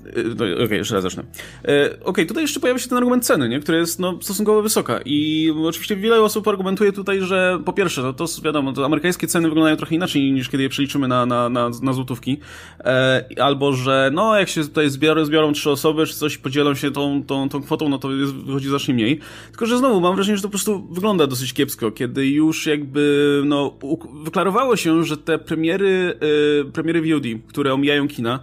[0.10, 1.24] Okej, okay, jeszcze raz zacznę.
[1.66, 3.60] E, Okej, okay, tutaj jeszcze pojawia się ten argument ceny, nie?
[3.60, 5.00] która jest no, stosunkowo wysoka.
[5.06, 9.48] I oczywiście wiele osób argumentuje tutaj, że po pierwsze, no, to wiadomo, to amerykańskie ceny
[9.50, 12.40] wyglądają trochę inaczej niż kiedy je przeliczymy na, na, na, na złotówki.
[12.80, 16.92] E, albo, że no, jak się tutaj zbiorą, zbiorą trzy osoby, czy coś podzielą się
[16.92, 19.20] tą, tą, tą kwotą, no to jest, wychodzi znacznie mniej.
[19.50, 23.42] Tylko, że znowu mam wrażenie, że to po prostu wygląda dosyć kiepsko, kiedy już jakby
[23.46, 23.78] no,
[24.24, 26.20] wyklarowało się, że te premiery,
[26.68, 28.40] y, premiery VOD, które omijają kina,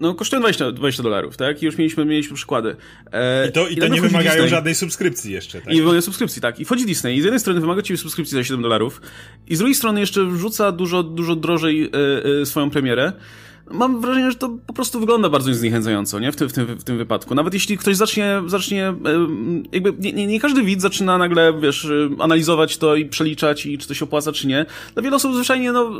[0.00, 1.62] no kosztują 20, 20 dolarów, tak?
[1.62, 2.76] I już mieliśmy, mieliśmy przykłady.
[3.12, 4.48] E, I to, i to nie wymagają Disney.
[4.48, 5.74] żadnej subskrypcji jeszcze, tak?
[5.74, 6.60] I wymagają subskrypcji, tak.
[6.60, 9.00] I wchodzi Disney i z jednej strony wymaga ci subskrypcji za 7 dolarów
[9.48, 11.90] i z drugiej strony jeszcze wrzuca dużo, dużo drożej
[12.42, 13.12] e, swoją premierę.
[13.70, 16.32] Mam wrażenie, że to po prostu wygląda bardzo zniechęcająco, nie?
[16.32, 17.34] W tym, w tym, w tym wypadku.
[17.34, 18.94] Nawet jeśli ktoś zacznie, zacznie e,
[19.72, 23.88] jakby nie, nie, nie każdy widz zaczyna nagle, wiesz, analizować to i przeliczać i czy
[23.88, 24.66] to się opłaca, czy nie.
[24.94, 25.92] Dla wielu osób zwyczajnie, no,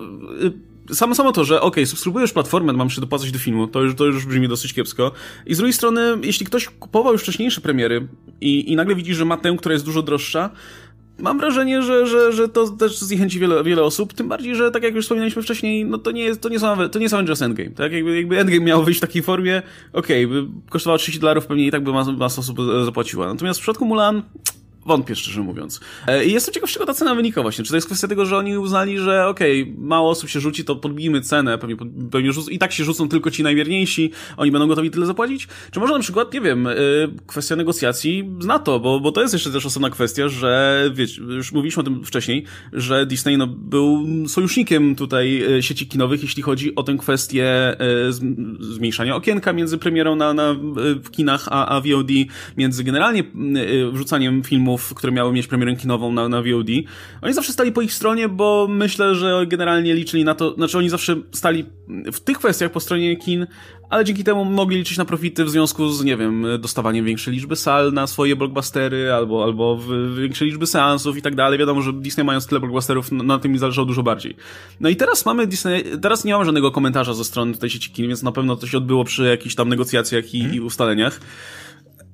[0.92, 4.07] samo, samo to, że okay, subskrybujesz platformę, mam się dopłacać do filmu, to już, to
[4.07, 5.12] już brzmi dosyć kiepsko.
[5.46, 8.09] I z drugiej strony, jeśli ktoś kupował już wcześniejsze premiery
[8.40, 10.51] i, i nagle widzi, że ma tę, która jest dużo droższa,
[11.18, 14.83] mam wrażenie, że, że, że to też zniechęci wiele, wiele osób, tym bardziej, że tak
[14.83, 17.42] jak już wspominaliśmy wcześniej, no to nie jest, to nie są, to nie są Avengers
[17.42, 17.92] Endgame, tak?
[17.92, 21.70] Jakby, jakby Endgame miał wyjść w takiej formie, okej, okay, kosztowało 30 dolarów, pewnie i
[21.70, 23.27] tak by masa osób zapłaciła.
[23.27, 24.22] Natomiast w przypadku Mulan,
[24.87, 25.81] Wątpię, szczerze mówiąc.
[26.07, 27.64] E, I jestem ciekaw, z czego ta cena wynika właśnie.
[27.64, 30.64] Czy to jest kwestia tego, że oni uznali, że okej, okay, mało osób się rzuci,
[30.64, 31.77] to podbijmy cenę, pewnie,
[32.11, 35.49] pewnie rzucą, i tak się rzucą tylko ci najwierniejsi, oni będą gotowi tyle zapłacić?
[35.70, 36.72] Czy może na przykład, nie wiem, e,
[37.27, 41.53] kwestia negocjacji z NATO, bo, bo to jest jeszcze też osobna kwestia, że wiecie, już
[41.53, 46.75] mówiliśmy o tym wcześniej, że Disney no, był sojusznikiem tutaj e, sieci kinowych, jeśli chodzi
[46.75, 47.77] o tę kwestię
[48.61, 50.55] zmniejszania okienka między premierą na, na,
[51.05, 52.11] w kinach a, a VOD,
[52.57, 53.25] między generalnie
[53.92, 56.69] wrzucaniem filmów filmów, które miały mieć premierę kinową na, na VOD.
[57.23, 60.89] Oni zawsze stali po ich stronie, bo myślę, że generalnie liczyli na to, znaczy oni
[60.89, 61.65] zawsze stali
[62.12, 63.47] w tych kwestiach po stronie kin,
[63.91, 67.57] ale dzięki temu mogli liczyć na profity w związku z, nie wiem, dostawaniem większej liczby
[67.57, 69.79] sal na swoje blockbustery, albo, albo
[70.17, 71.59] większej liczby seansów i tak dalej.
[71.59, 74.37] Wiadomo, że Disney mając tyle blockbusterów, na tym mi zależało dużo bardziej.
[74.81, 78.09] No i teraz mamy Disney, teraz nie mam żadnego komentarza ze strony tej sieci kin,
[78.09, 80.57] więc na pewno to się odbyło przy jakichś tam negocjacjach i, hmm.
[80.57, 81.21] i ustaleniach.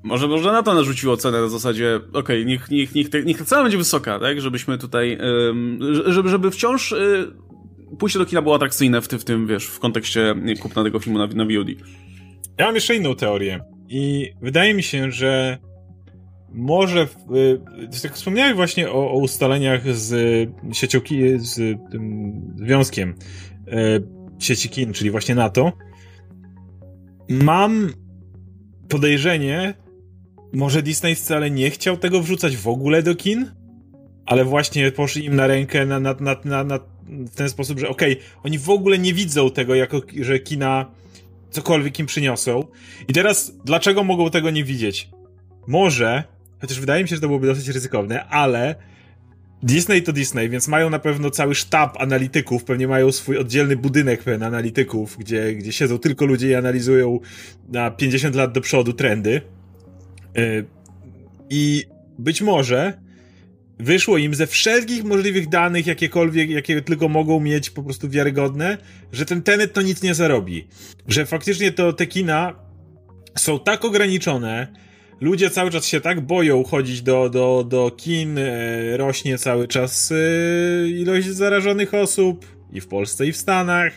[0.03, 3.45] Może, może na to narzuciło cenę na zasadzie, okej, okay, niech, niech, niech, niech ta
[3.45, 4.41] cena będzie wysoka, tak?
[4.41, 5.19] Żebyśmy tutaj,
[6.07, 7.33] żeby, żeby wciąż y,
[7.99, 11.19] pójście do kina było atrakcyjne w, ty, w tym, wiesz, w kontekście kupna tego filmu
[11.19, 11.69] na, na VOD.
[12.59, 15.59] Ja mam jeszcze inną teorię i wydaje mi się, że
[16.55, 17.61] może, y,
[18.05, 20.15] jak wspomniałem właśnie o, o, ustaleniach z
[20.73, 21.01] siecią,
[21.37, 21.55] z
[21.91, 23.15] tym związkiem
[23.69, 23.73] y,
[24.39, 25.73] sieci kin, czyli właśnie NATO,
[27.29, 27.93] mam
[28.89, 29.75] podejrzenie,
[30.53, 33.51] może Disney wcale nie chciał tego wrzucać w ogóle do kin,
[34.27, 38.13] ale właśnie poszli im na rękę na, na, na, na, w ten sposób, że okej,
[38.13, 40.87] okay, oni w ogóle nie widzą tego, jako, że kina
[41.51, 42.65] cokolwiek im przyniosą.
[43.09, 45.11] I teraz, dlaczego mogą tego nie widzieć?
[45.67, 46.25] Może,
[46.61, 48.75] chociaż wydaje mi się, że to byłoby dosyć ryzykowne, ale
[49.63, 54.23] Disney to Disney, więc mają na pewno cały sztab analityków, pewnie mają swój oddzielny budynek
[54.23, 57.21] pełen analityków, gdzie, gdzie siedzą tylko ludzie i analizują
[57.69, 59.41] na 50 lat do przodu trendy.
[60.39, 60.65] Y,
[61.51, 61.85] I
[62.19, 63.03] być może
[63.79, 68.79] wyszło im ze wszelkich możliwych danych, jakiekolwiek, jakie tylko mogą mieć po prostu wiarygodne,
[69.13, 70.67] że ten Tenet to nic nie zarobi.
[71.09, 72.55] Że faktycznie to te kina
[73.39, 74.67] są tak ograniczone,
[75.21, 80.13] ludzie cały czas się tak boją chodzić do, do, do kin, e, rośnie cały czas
[80.13, 83.93] e, ilość zarażonych osób i w Polsce, i w Stanach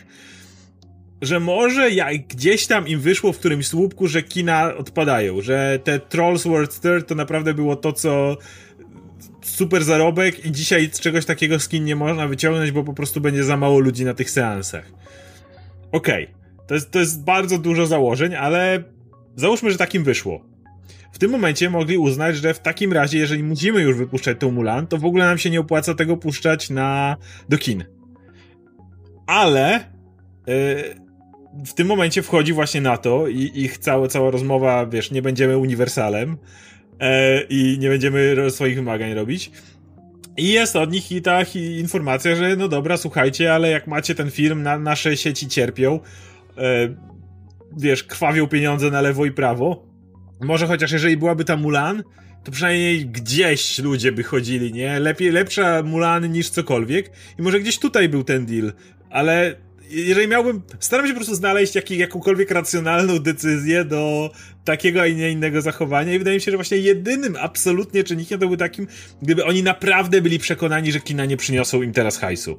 [1.26, 6.00] że może jak gdzieś tam im wyszło w którymś słupku, że kina odpadają, że te
[6.00, 8.36] Trolls World Tour to naprawdę było to, co
[9.42, 13.44] super zarobek i dzisiaj czegoś takiego z kin nie można wyciągnąć, bo po prostu będzie
[13.44, 14.92] za mało ludzi na tych seansach.
[15.92, 16.66] Okej, okay.
[16.66, 18.84] to, jest, to jest bardzo dużo założeń, ale
[19.36, 20.44] załóżmy, że takim wyszło.
[21.12, 24.86] W tym momencie mogli uznać, że w takim razie, jeżeli musimy już wypuszczać tą Mulan,
[24.86, 27.16] to w ogóle nam się nie opłaca tego puszczać na,
[27.48, 27.84] do kin.
[29.26, 29.92] Ale
[30.46, 31.05] yy,
[31.64, 35.58] w tym momencie wchodzi właśnie na to i ich cała, cała rozmowa, wiesz, nie będziemy
[35.58, 36.36] uniwersalem
[37.00, 39.50] e, i nie będziemy swoich wymagań robić.
[40.36, 41.40] I jest od nich i ta
[41.78, 46.00] informacja, że no dobra, słuchajcie, ale jak macie ten film, na, nasze sieci cierpią,
[46.58, 46.94] e,
[47.76, 49.86] wiesz, krwawią pieniądze na lewo i prawo.
[50.40, 52.02] Może chociaż jeżeli byłaby ta Mulan,
[52.44, 55.00] to przynajmniej gdzieś ludzie by chodzili, nie?
[55.00, 57.10] Lepiej, lepsza Mulan niż cokolwiek.
[57.38, 58.72] I może gdzieś tutaj był ten deal.
[59.10, 64.30] Ale jeżeli miałbym, staram się po prostu znaleźć jak, jakąkolwiek racjonalną decyzję do
[64.64, 68.46] takiego, a nie innego zachowania i wydaje mi się, że właśnie jedynym absolutnie czynnikiem to
[68.46, 68.86] był takim,
[69.22, 72.58] gdyby oni naprawdę byli przekonani, że kina nie przyniosą im teraz hajsu.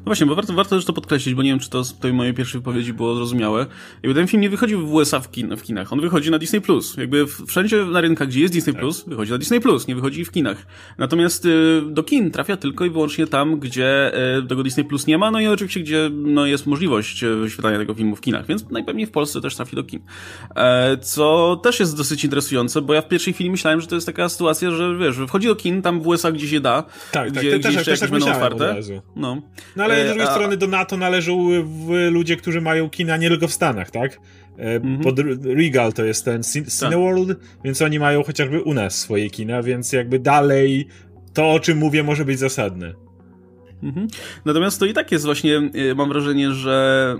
[0.00, 2.12] No właśnie, bo warto, warto też to podkreślić, bo nie wiem, czy to z tej
[2.12, 3.66] mojej pierwszej wypowiedzi było zrozumiałe.
[4.02, 6.60] Jakby ten film nie wychodzi w USA w, kin, w kinach, on wychodzi na Disney+.
[6.60, 6.96] Plus.
[6.96, 10.30] Jakby wszędzie na rynkach, gdzie jest Disney+, Plus, wychodzi na Disney+, Plus, nie wychodzi w
[10.30, 10.66] kinach.
[10.98, 15.18] Natomiast y, do kin trafia tylko i wyłącznie tam, gdzie y, tego Disney Plus nie
[15.18, 18.70] ma, no i oczywiście, gdzie no, jest możliwość y, wyświetlania tego filmu w kinach, więc
[18.70, 20.00] najpewniej w Polsce też trafi do kin.
[20.56, 24.06] E, co też jest dosyć interesujące, bo ja w pierwszej chwili myślałem, że to jest
[24.06, 27.50] taka sytuacja, że wiesz, wchodzi do kin, tam w USA gdzie się da, tak, gdzie,
[27.50, 28.76] tak, gdzie też, jeszcze też jakieś tak będą otwarte.
[29.16, 29.42] No.
[29.76, 31.48] no ale z drugiej e, strony do NATO należą
[32.10, 34.20] ludzie, którzy mają kina nie tylko w Stanach, tak?
[34.58, 35.02] Mm-hmm.
[35.02, 36.68] Pod Regal to jest ten tak.
[36.70, 37.38] Cineworld, tak.
[37.64, 40.88] więc oni mają chociażby u nas swoje kina, więc jakby dalej
[41.32, 42.94] to, o czym mówię, może być zasadne.
[43.82, 44.08] Mhm.
[44.44, 47.16] Natomiast to i tak jest właśnie, y, mam wrażenie, że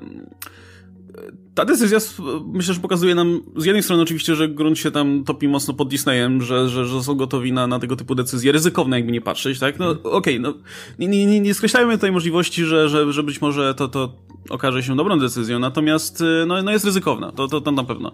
[1.55, 1.99] ta decyzja
[2.47, 5.89] myślę, że pokazuje nam z jednej strony oczywiście, że grunt się tam topi mocno pod
[5.89, 9.59] Disneyem, że, że, że są gotowi na, na tego typu decyzje, ryzykowne jakby nie patrzeć,
[9.59, 9.79] tak?
[9.79, 10.55] No okej, okay, no
[10.99, 14.13] nie, nie, nie skreślajmy tutaj możliwości, że, że, że być może to, to
[14.49, 18.13] okaże się dobrą decyzją, natomiast y, no, no jest ryzykowna, to, to, to na pewno.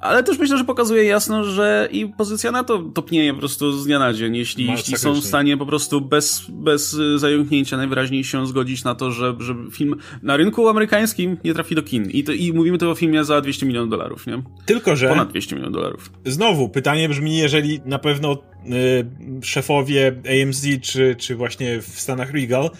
[0.00, 3.98] Ale też myślę, że pokazuje jasno, że i pozycja NATO topnieje po prostu z dnia
[3.98, 8.46] na dzień, jeśli, jeśli są w stanie po prostu bez, bez y, zająknięcia najwyraźniej się
[8.46, 12.10] zgodzić na to, że, że film na rynku amerykańskim nie trafi do kin.
[12.10, 14.42] I, to, i mówimy tu o filmie za 200 milionów dolarów, nie?
[14.66, 15.08] Tylko, że...
[15.08, 16.12] Ponad 200 milionów dolarów.
[16.24, 18.32] Znowu, pytanie brzmi, jeżeli na pewno
[19.42, 22.70] y, szefowie AMC czy, czy właśnie w Stanach Regal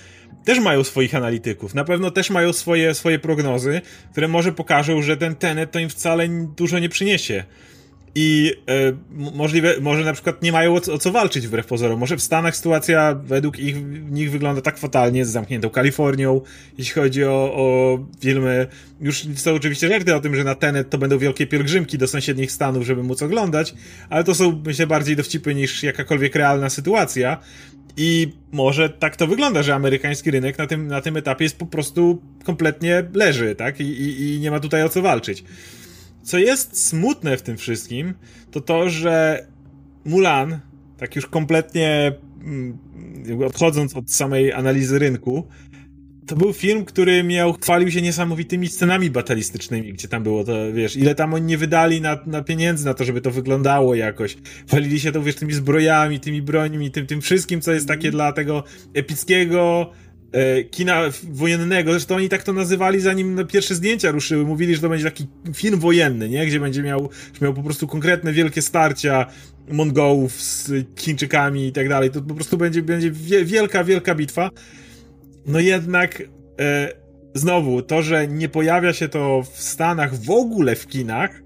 [0.44, 3.80] też mają swoich analityków, na pewno też mają swoje, swoje prognozy,
[4.12, 7.44] które może pokażą, że ten Tenet to im wcale dużo nie przyniesie.
[8.14, 12.00] I e, możliwe, może na przykład nie mają o, o, co walczyć wbrew pozorom.
[12.00, 13.76] Może w Stanach sytuacja według ich,
[14.10, 16.40] nich wygląda tak fatalnie z zamkniętą Kalifornią,
[16.78, 18.66] jeśli chodzi o, o filmy.
[19.00, 22.52] Już są oczywiście żarty o tym, że na Tenet to będą wielkie pielgrzymki do sąsiednich
[22.52, 23.74] stanów, żeby móc oglądać,
[24.10, 27.40] ale to są myślę bardziej dowcipy niż jakakolwiek realna sytuacja.
[27.96, 31.66] I może tak to wygląda, że amerykański rynek na tym, na tym etapie jest po
[31.66, 33.80] prostu kompletnie leży, tak?
[33.80, 35.44] I, i, i nie ma tutaj o co walczyć.
[36.24, 38.14] Co jest smutne w tym wszystkim,
[38.50, 39.46] to to, że
[40.04, 40.60] Mulan,
[40.96, 42.12] tak już kompletnie
[42.44, 42.78] mm,
[43.46, 45.48] odchodząc od samej analizy rynku,
[46.26, 50.96] to był film, który miał, chwalił się niesamowitymi scenami batalistycznymi, gdzie tam było to, wiesz,
[50.96, 54.36] ile tam oni nie wydali na, na pieniędzy na to, żeby to wyglądało jakoś.
[54.66, 58.32] Chwalili się to, wiesz, tymi zbrojami, tymi brońmi, tym, tym wszystkim, co jest takie dla
[58.32, 59.90] tego epickiego,
[60.70, 61.90] kina wojennego.
[61.90, 64.44] Zresztą oni tak to nazywali, zanim pierwsze zdjęcia ruszyły.
[64.44, 66.46] Mówili, że to będzie taki film wojenny, nie?
[66.46, 69.26] Gdzie będzie miał, miał po prostu konkretne wielkie starcia
[69.68, 72.10] Mongołów z Chińczykami i tak dalej.
[72.10, 73.10] To po prostu będzie, będzie
[73.44, 74.50] wielka, wielka bitwa.
[75.46, 76.22] No jednak
[76.60, 76.92] e,
[77.34, 81.43] znowu, to, że nie pojawia się to w Stanach w ogóle w kinach,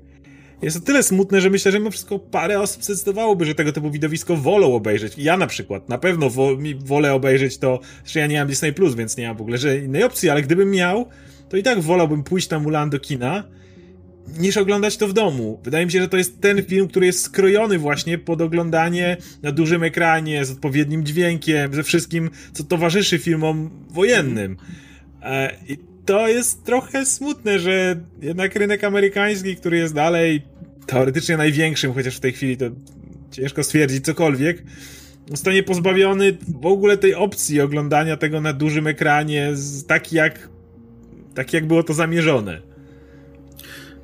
[0.63, 3.91] jest o tyle smutne, że myślę, że mimo wszystko parę osób zdecydowałoby, że tego typu
[3.91, 5.15] widowisko wolą obejrzeć.
[5.19, 6.49] Ja na przykład, na pewno wo
[6.85, 9.79] wolę obejrzeć to, że ja nie mam Disney Plus, więc nie mam w ogóle że
[9.79, 11.07] innej opcji, ale gdybym miał,
[11.49, 13.45] to i tak wolałbym pójść na Mulan do kina,
[14.39, 15.61] niż oglądać to w domu.
[15.65, 19.53] Wydaje mi się, że to jest ten film, który jest skrojony właśnie pod oglądanie na
[19.53, 24.57] dużym ekranie, z odpowiednim dźwiękiem, ze wszystkim, co towarzyszy filmom wojennym.
[25.23, 30.43] E, I to jest trochę smutne, że jednak rynek amerykański, który jest dalej
[30.87, 32.65] teoretycznie największym, chociaż w tej chwili to
[33.31, 34.63] ciężko stwierdzić cokolwiek,
[35.31, 39.53] zostanie pozbawiony w ogóle tej opcji oglądania tego na dużym ekranie,
[39.87, 40.49] tak jak,
[41.35, 42.61] tak jak było to zamierzone.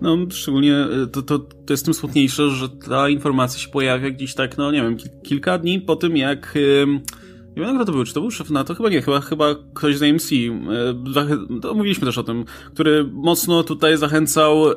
[0.00, 4.34] No, szczególnie e, to, to, to jest tym smutniejsze, że ta informacja się pojawia gdzieś
[4.34, 6.54] tak, no nie wiem, kilka dni po tym, jak.
[7.56, 8.74] Nie wiem, kto to był, czy to był szef NATO?
[8.74, 10.32] Chyba nie, chyba, chyba ktoś z AMC.
[10.32, 14.74] E, mówiliśmy też o tym, który mocno tutaj zachęcał e,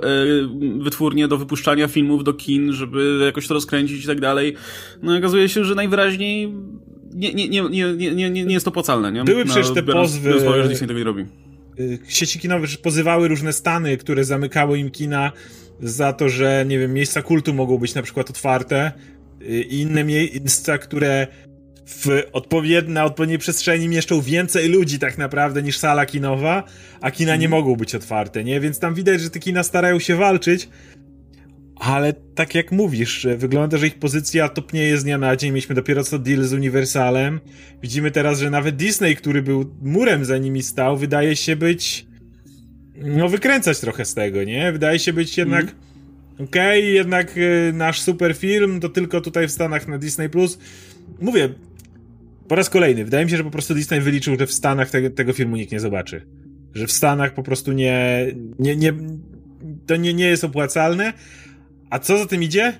[0.79, 4.55] wytwórnie do wypuszczania filmów do kin, żeby jakoś to rozkręcić i tak dalej.
[5.03, 6.53] No i okazuje się, że najwyraźniej
[7.13, 9.23] nie, nie, nie, nie, nie, nie, nie jest to opłacalne, nie?
[9.23, 10.33] Były przecież te pozwy...
[10.33, 11.25] Biorąc, że Disney tego nie robi.
[11.79, 15.31] Y, sieci kinowe pozywały różne stany, które zamykały im kina
[15.79, 18.91] za to, że, nie wiem, miejsca kultu mogą być na przykład otwarte
[19.41, 21.27] y, i inne miejsca, które
[21.87, 26.63] w odpowiednie, na odpowiedniej przestrzeni mieszczą więcej ludzi tak naprawdę niż sala kinowa,
[27.01, 27.51] a kina nie mhm.
[27.51, 28.59] mogą być otwarte, nie?
[28.59, 30.69] Więc tam widać, że te kina starają się walczyć,
[31.75, 35.51] ale tak jak mówisz, wygląda, że ich pozycja topnieje z dnia na dzień.
[35.51, 37.39] Mieliśmy dopiero co deal z Universalem.
[37.81, 42.07] Widzimy teraz, że nawet Disney, który był murem za nimi stał, wydaje się być.
[42.95, 44.71] No, wykręcać trochę z tego, nie?
[44.71, 45.63] Wydaje się być jednak.
[45.63, 45.75] Mm.
[46.33, 50.59] Okej, okay, jednak y, nasz super film to tylko tutaj w Stanach na Disney Plus.
[51.21, 51.49] Mówię,
[52.47, 55.09] po raz kolejny, wydaje mi się, że po prostu Disney wyliczył, że w Stanach te,
[55.09, 56.27] tego filmu nikt nie zobaczy.
[56.73, 58.27] Że w Stanach po prostu nie.
[58.59, 58.93] nie, nie
[59.87, 61.13] to nie, nie jest opłacalne,
[61.89, 62.73] a co za tym idzie?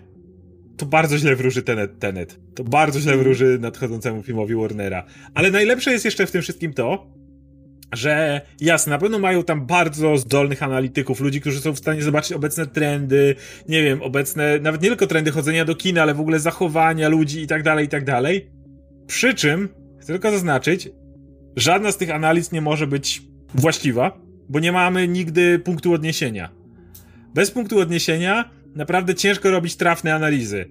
[0.77, 2.39] To bardzo źle wróży Tenet, Tenet.
[2.55, 5.03] To bardzo źle wróży nadchodzącemu filmowi Warnera.
[5.33, 7.07] Ale najlepsze jest jeszcze w tym wszystkim to,
[7.93, 12.33] że jasne, na pewno mają tam bardzo zdolnych analityków, ludzi, którzy są w stanie zobaczyć
[12.33, 13.35] obecne trendy,
[13.69, 17.41] nie wiem, obecne, nawet nie tylko trendy chodzenia do kina, ale w ogóle zachowania ludzi
[17.41, 18.49] i tak dalej, i tak dalej.
[19.07, 20.89] Przy czym, chcę tylko zaznaczyć,
[21.55, 23.21] żadna z tych analiz nie może być
[23.55, 26.49] właściwa, bo nie mamy nigdy punktu odniesienia.
[27.33, 30.65] Bez punktu odniesienia naprawdę ciężko robić trafne analizy.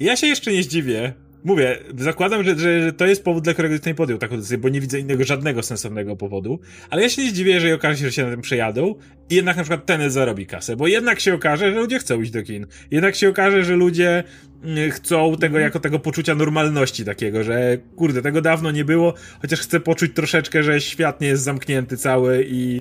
[0.00, 1.14] Ja się jeszcze nie zdziwię.
[1.44, 4.68] Mówię, zakładam, że, że, że to jest powód, dla którego Disney podjął taką decyzję, bo
[4.68, 6.60] nie widzę innego żadnego sensownego powodu.
[6.90, 8.94] Ale ja się nie zdziwię, jeżeli okaże się, że się na tym przejadą
[9.30, 12.30] i jednak na przykład Tenet zarobi kasę, bo jednak się okaże, że ludzie chcą iść
[12.30, 12.66] do kin.
[12.90, 14.24] Jednak się okaże, że ludzie
[14.64, 19.60] mm, chcą tego jako tego poczucia normalności takiego, że kurde, tego dawno nie było, chociaż
[19.60, 22.80] chcę poczuć troszeczkę, że świat nie jest zamknięty cały i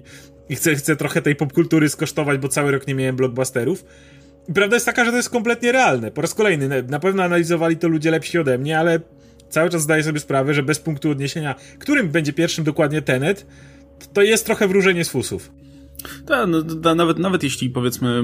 [0.50, 3.86] i chcę, chcę trochę tej popkultury skosztować, bo cały rok nie miałem blockbusterów.
[4.54, 6.12] Prawda jest taka, że to jest kompletnie realne.
[6.12, 9.00] Po raz kolejny, na pewno analizowali to ludzie lepsi ode mnie, ale
[9.50, 13.46] cały czas zdaję sobie sprawę, że bez punktu odniesienia, którym będzie pierwszym dokładnie Tenet,
[14.14, 15.52] to jest trochę wróżenie z fusów.
[16.26, 18.24] Tak, no, nawet, nawet jeśli powiedzmy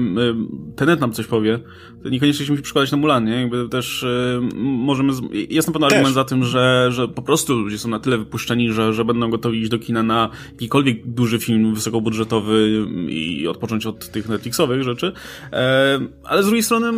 [0.76, 1.58] Tenet nam coś powie,
[2.02, 3.40] to niekoniecznie się musi przykładać na Mulan, nie?
[3.40, 5.96] Jakby też y, możemy, jest na pewno też.
[5.96, 9.30] argument za tym, że, że po prostu ludzie są na tyle wypuszczeni, że, że będą
[9.30, 15.12] gotowi iść do kina na jakikolwiek duży film wysokobudżetowy i odpocząć od tych Netflixowych rzeczy,
[15.52, 16.92] e, ale z drugiej strony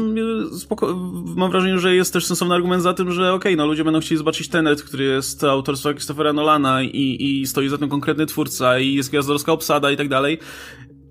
[0.58, 0.94] spoko,
[1.36, 4.00] mam wrażenie, że jest też sensowny argument za tym, że okej, okay, no ludzie będą
[4.00, 8.78] chcieli zobaczyć Tenet, który jest autorstwa Christophera Nolana i, i stoi za tym konkretny twórca
[8.78, 10.38] i jest gwiazdorska obsada i tak dalej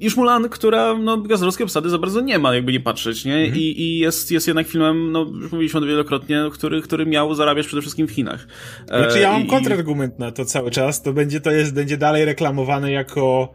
[0.01, 1.23] niż Mulan, która, no,
[1.63, 3.35] obsady za bardzo nie ma, jakby nie patrzeć, nie?
[3.35, 3.55] Mhm.
[3.55, 7.81] I, I jest, jest jednak filmem, no, już mówiliśmy wielokrotnie, który, który miał zarabiać przede
[7.81, 8.47] wszystkim w Chinach.
[8.87, 12.25] Znaczy ja mam I, kontrargument na to cały czas, to będzie, to jest, będzie dalej
[12.25, 13.53] reklamowane jako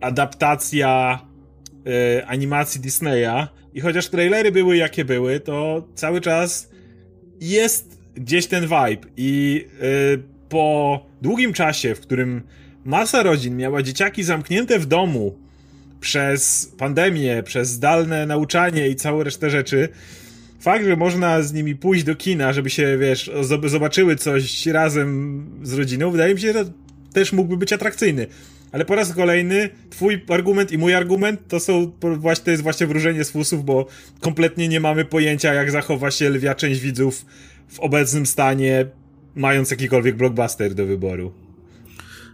[0.00, 1.18] adaptacja
[2.18, 6.70] y, animacji Disneya i chociaż trailery były jakie były, to cały czas
[7.40, 12.42] jest gdzieś ten vibe i y, po długim czasie, w którym
[12.84, 15.43] masa rodzin miała dzieciaki zamknięte w domu
[16.04, 19.88] przez pandemię, przez zdalne nauczanie i całe resztę rzeczy,
[20.60, 23.30] fakt, że można z nimi pójść do kina, żeby się, wiesz,
[23.66, 26.64] zobaczyły coś razem z rodziną, wydaje mi się, że
[27.12, 28.26] też mógłby być atrakcyjny.
[28.72, 32.86] Ale po raz kolejny twój argument i mój argument to są właśnie, to jest właśnie
[32.86, 33.86] wróżenie z fusów, bo
[34.20, 37.26] kompletnie nie mamy pojęcia, jak zachowa się lwia część widzów
[37.68, 38.86] w obecnym stanie,
[39.34, 41.43] mając jakikolwiek blockbuster do wyboru.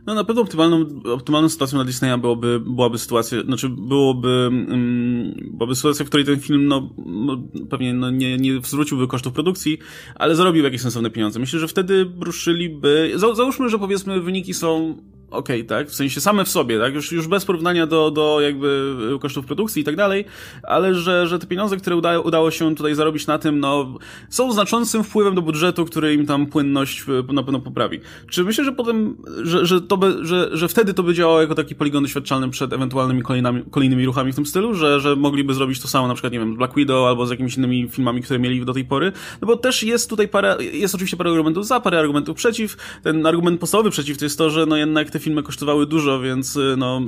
[0.06, 5.76] No na pewno optymalną, optymalną sytuacją dla Disneya byłoby, byłaby sytuacja, znaczy byłoby, um, byłaby
[5.76, 9.78] sytuacja, w której ten film no, no pewnie no, nie, nie zwróciłby kosztów produkcji,
[10.14, 11.40] ale zarobił jakieś sensowne pieniądze.
[11.40, 14.96] Myślę, że wtedy ruszyliby, za, załóżmy, że powiedzmy wyniki są
[15.30, 15.88] okej, okay, tak?
[15.88, 16.94] W sensie same w sobie, tak?
[16.94, 20.24] Już, już bez porównania do, do jakby kosztów produkcji i tak dalej,
[20.62, 24.52] ale że, że te pieniądze, które udało, udało się tutaj zarobić na tym, no, są
[24.52, 28.00] znaczącym wpływem do budżetu, który im tam płynność e, na pewno poprawi.
[28.30, 31.54] Czy myślę, że potem, że, że to by, że, że wtedy to by działało jako
[31.54, 35.80] taki poligon doświadczalny przed ewentualnymi kolejnymi, kolejnymi ruchami w tym stylu, że, że mogliby zrobić
[35.80, 38.38] to samo na przykład, nie wiem, z Black Widow albo z jakimiś innymi filmami, które
[38.38, 39.12] mieli do tej pory?
[39.40, 42.76] No bo też jest tutaj parę, jest oczywiście parę argumentów za, parę argumentów przeciw.
[43.02, 46.56] Ten argument podstawowy przeciw to jest to, że no jednak te filmy kosztowały dużo, więc
[46.56, 47.00] y, no,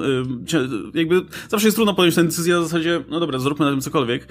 [0.94, 3.80] y, jakby zawsze jest trudno podjąć tę decyzję w zasadzie, no dobra, zróbmy na tym
[3.80, 4.28] cokolwiek.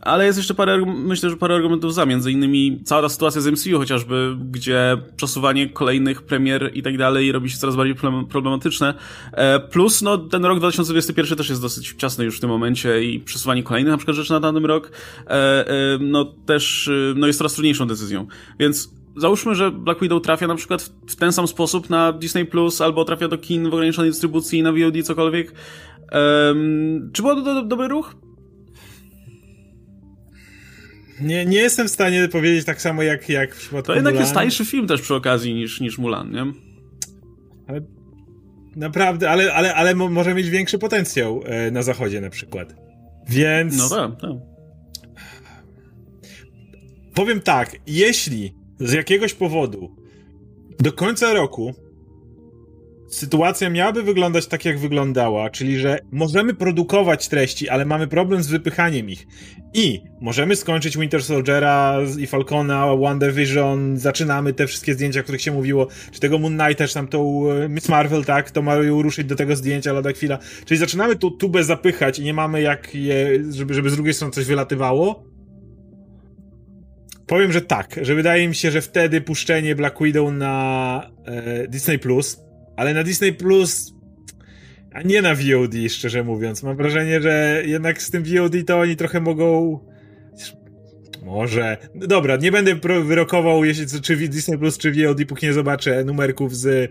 [0.00, 3.46] Ale jest jeszcze parę, myślę, że parę argumentów za, między innymi cała ta sytuacja z
[3.46, 7.96] MCU chociażby, gdzie przesuwanie kolejnych premier i tak dalej robi się coraz bardziej
[8.28, 8.94] problematyczne.
[9.32, 13.20] E, plus, no, ten rok 2021 też jest dosyć ciasny już w tym momencie i
[13.20, 14.90] przesuwanie kolejnych na przykład rzeczy na danym rok,
[15.26, 18.26] e, e, no też, y, no jest coraz trudniejszą decyzją.
[18.58, 22.80] Więc załóżmy, że Black Widow trafia na przykład w ten sam sposób na Disney Plus
[22.80, 25.52] albo trafia do kin w ograniczonej dystrybucji na VOD, cokolwiek.
[26.12, 28.16] Um, czy był to do, do, dobry ruch?
[31.20, 34.24] Nie, nie jestem w stanie powiedzieć tak samo jak, jak w przypadku To jednak Mulan.
[34.24, 36.52] jest tańszy film też przy okazji niż, niż Mulan, nie?
[37.66, 37.80] Ale
[38.76, 42.74] naprawdę, ale, ale, ale może mieć większy potencjał e, na zachodzie na przykład.
[43.28, 43.78] Więc...
[43.78, 44.30] No tak, tak.
[47.14, 49.96] Powiem tak, jeśli z jakiegoś powodu
[50.78, 51.74] do końca roku
[53.08, 58.48] sytuacja miałaby wyglądać tak, jak wyglądała, czyli że możemy produkować treści, ale mamy problem z
[58.48, 59.26] wypychaniem ich.
[59.74, 65.52] I możemy skończyć Winter Soldiera i Falcona, WandaVision, zaczynamy te wszystkie zdjęcia, o których się
[65.52, 69.26] mówiło, czy tego Moon Knight też tam tą e, Miss Marvel, tak, to mają ruszyć
[69.26, 70.38] do tego zdjęcia lada chwila.
[70.64, 74.32] Czyli zaczynamy tu tubę zapychać i nie mamy jak je, żeby, żeby z drugiej strony
[74.32, 75.33] coś wylatywało,
[77.26, 81.98] Powiem, że tak, że wydaje mi się, że wtedy puszczenie Black Widow na e, Disney
[81.98, 82.40] Plus,
[82.76, 83.94] ale na Disney Plus,
[84.92, 86.62] a nie na VOD, szczerze mówiąc.
[86.62, 89.78] Mam wrażenie, że jednak z tym VOD to oni trochę mogą.
[91.22, 91.76] Może.
[91.94, 96.66] Dobra, nie będę wyrokował, jeśli, czy Disney Plus, czy VOD, póki nie zobaczę numerków z
[96.66, 96.90] e,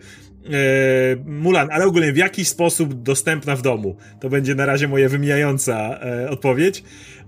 [1.26, 3.98] Mulan, ale ogólnie w jakiś sposób dostępna w domu.
[4.22, 6.84] To będzie na razie moja wymijająca e, odpowiedź.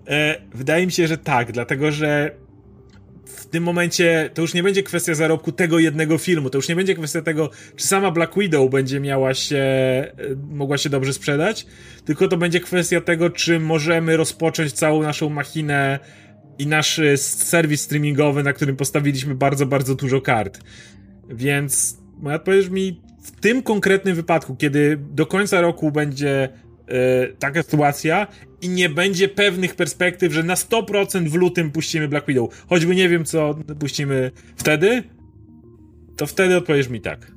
[0.08, 2.32] E, wydaje mi się, że tak, dlatego że
[3.56, 6.96] tym momencie to już nie będzie kwestia zarobku tego jednego filmu, to już nie będzie
[6.96, 10.14] kwestia tego, czy sama Black Widow będzie miała się, e,
[10.50, 11.66] mogła się dobrze sprzedać,
[12.06, 16.00] tylko to będzie kwestia tego, czy możemy rozpocząć całą naszą machinę
[16.60, 20.60] i nasz e, serwis streamingowy, na którym postawiliśmy bardzo, bardzo dużo kart.
[21.30, 26.50] Więc moja odpowiedź mi w tym konkretnym wypadku, kiedy do końca roku będzie
[26.88, 28.28] E, taka sytuacja
[28.62, 32.66] i nie będzie pewnych perspektyw, że na 100% w lutym puścimy Black Widow.
[32.70, 35.04] Choćby nie wiem, co puścimy wtedy,
[36.18, 37.32] to wtedy odpowiesz mi tak.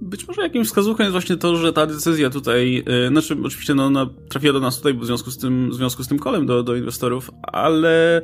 [0.00, 3.84] Być może jakimś wskazówką jest właśnie to, że ta decyzja tutaj, yy, znaczy oczywiście no,
[3.84, 6.62] ona trafiła do nas tutaj w związku z tym, w związku z tym kolem do,
[6.62, 8.22] do inwestorów, ale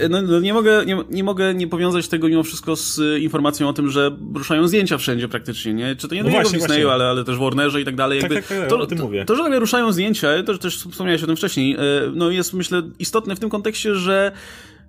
[0.00, 3.20] yy, no, no, nie, mogę, nie, nie mogę nie powiązać tego mimo wszystko z y,
[3.20, 5.96] informacją o tym, że ruszają zdjęcia wszędzie praktycznie, nie?
[5.96, 8.20] Czy to nie no tylko w Disneyu, ale, ale też w Warnerze i tak dalej.
[8.20, 9.24] Tak, Jakby, tak, tak, to, o tym mówię.
[9.24, 11.78] To, to, że nagle ruszają zdjęcia, to też wspomniałeś o tym wcześniej, yy,
[12.14, 14.32] no jest myślę istotne w tym kontekście, że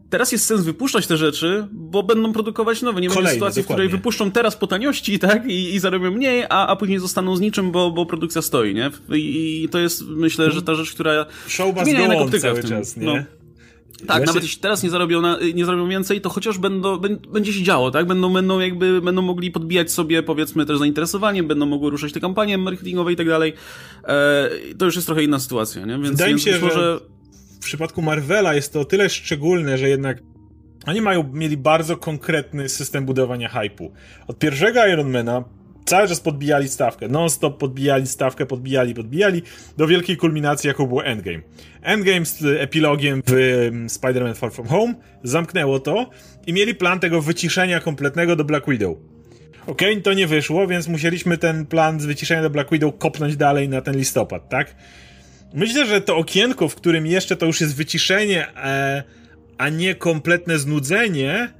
[0.10, 3.02] teraz jest sens wypuszczać te rzeczy, bo będą produkować nowe.
[3.02, 3.86] Nie Kolejne, będzie sytuacji, dokładnie.
[3.86, 7.36] w której wypuszczą teraz po taniości, tak, i, i zarobią mniej, a, a później zostaną
[7.36, 8.92] z niczym, bo, bo produkcja stoi, nie?
[9.10, 12.98] I, I, to jest, myślę, że ta rzecz, która Show must go on cały czas,
[12.98, 13.06] nie?
[13.06, 13.14] No.
[14.08, 16.98] Tak, nawet jeśli teraz nie zarobią, na, nie zarobią więcej, to chociaż będą,
[17.34, 18.06] będzie się działo, tak?
[18.06, 22.58] Będą, będą jakby, będą mogli podbijać sobie, powiedzmy, też zainteresowanie, będą mogły ruszać te kampanie
[22.58, 23.54] marketingowe i tak dalej.
[24.04, 25.94] E, to już jest trochę inna sytuacja, nie?
[25.94, 27.00] Więc, Wydaje mi się, że...
[27.68, 30.18] przypadku Marvela jest to o tyle szczególne, że jednak
[30.86, 33.92] oni mają, mieli bardzo konkretny system budowania hypu.
[34.28, 35.44] Od pierwszego Ironmana
[35.86, 39.42] cały czas podbijali stawkę, non-stop podbijali stawkę, podbijali, podbijali,
[39.78, 41.40] do wielkiej kulminacji, jaką było Endgame.
[41.82, 44.94] Endgame z epilogiem w mm, Spider-Man Far From Home
[45.24, 46.10] zamknęło to
[46.48, 48.98] i mieli plan tego wyciszenia kompletnego do Black Widow.
[49.68, 53.38] Okej, okay, to nie wyszło, więc musieliśmy ten plan z wyciszenia do Black Widow kopnąć
[53.38, 54.76] dalej na ten listopad, tak?
[55.54, 59.04] Myślę, że to okienko, w którym jeszcze to już jest wyciszenie, e,
[59.58, 61.54] a nie kompletne znudzenie,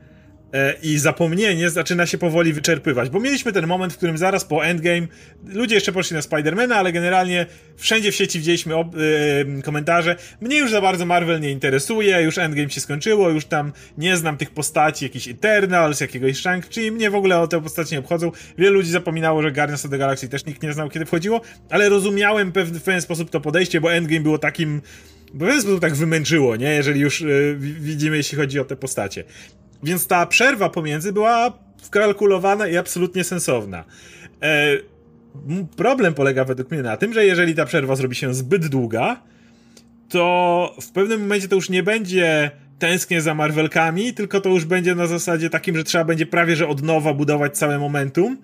[0.84, 5.08] i zapomnienie zaczyna się powoli wyczerpywać, bo mieliśmy ten moment, w którym zaraz po Endgame
[5.46, 7.46] ludzie jeszcze poszli na Spidermana, ale generalnie
[7.78, 12.70] wszędzie w sieci widzieliśmy yy, komentarze, mnie już za bardzo Marvel nie interesuje, już Endgame
[12.70, 17.40] się skończyło, już tam nie znam tych postaci, jakiś Eternals, jakiegoś Shang-Chi, mnie w ogóle
[17.40, 18.32] o te postaci nie obchodzą.
[18.58, 21.90] Wielu ludzi zapominało, że Guardians of the Galaxy też nikt nie znał, kiedy wchodziło, ale
[21.90, 24.82] rozumiałem w pewien sposób to podejście, bo Endgame było takim
[25.34, 26.74] w pewien sposób tak wymęczyło, nie?
[26.74, 29.24] Jeżeli już yy, widzimy, jeśli chodzi o te postacie.
[29.84, 33.84] Więc ta przerwa pomiędzy była wkalkulowana i absolutnie sensowna.
[34.42, 34.78] E,
[35.76, 39.22] problem polega według mnie na tym, że jeżeli ta przerwa zrobi się zbyt długa,
[40.10, 44.96] to w pewnym momencie to już nie będzie tęsknię za Marvelkami, tylko to już będzie
[44.96, 48.38] na zasadzie takim, że trzeba będzie prawie że od nowa budować całe momentum,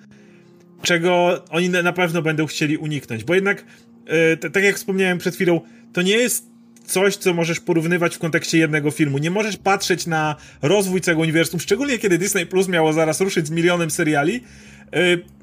[0.82, 3.66] czego oni na pewno będą chcieli uniknąć, bo jednak,
[4.06, 5.62] e, tak jak wspomniałem przed chwilą,
[5.94, 6.53] to nie jest
[6.86, 9.18] coś, co możesz porównywać w kontekście jednego filmu.
[9.18, 13.52] Nie możesz patrzeć na rozwój całego uniwersum, szczególnie kiedy Disney Plus miało zaraz ruszyć z
[13.52, 14.44] milionem seriali,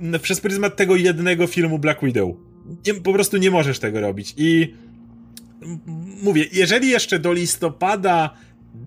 [0.01, 2.31] yy, przez pryzmat tego jednego filmu Black Widow.
[2.87, 4.35] Nie, po prostu nie możesz tego robić.
[4.37, 4.75] I
[6.23, 8.31] mówię, jeżeli jeszcze do listopada,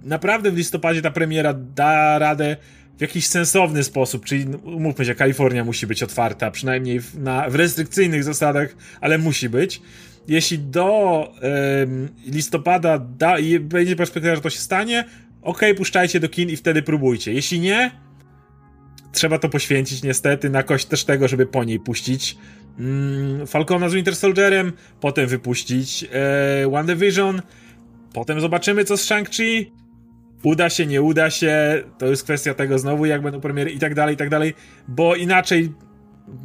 [0.04, 2.58] naprawdę w listopadzie ta premiera da radę
[2.98, 7.56] w jakiś sensowny sposób, czyli umówmy się, Kalifornia musi być otwarta, przynajmniej w, na, w
[7.56, 9.82] restrykcyjnych zasadach, ale musi być
[10.28, 11.28] jeśli do
[12.26, 15.06] listopada da, będzie perspektywa, że to się stanie,
[15.42, 17.34] ok, puszczajcie do kin i wtedy próbujcie.
[17.34, 17.92] Jeśli nie,
[19.12, 22.38] trzeba to poświęcić niestety na kość też tego, żeby po niej puścić
[22.80, 26.06] mm, Falcona z Winter Soldierem, potem wypuścić
[26.72, 27.42] One Division,
[28.14, 29.72] potem zobaczymy co z Shang-Chi,
[30.44, 33.96] uda się, nie uda się, to jest kwestia tego znowu, jak będą premiery i tak
[33.96, 34.54] dalej, i tak dalej,
[34.88, 35.72] bo inaczej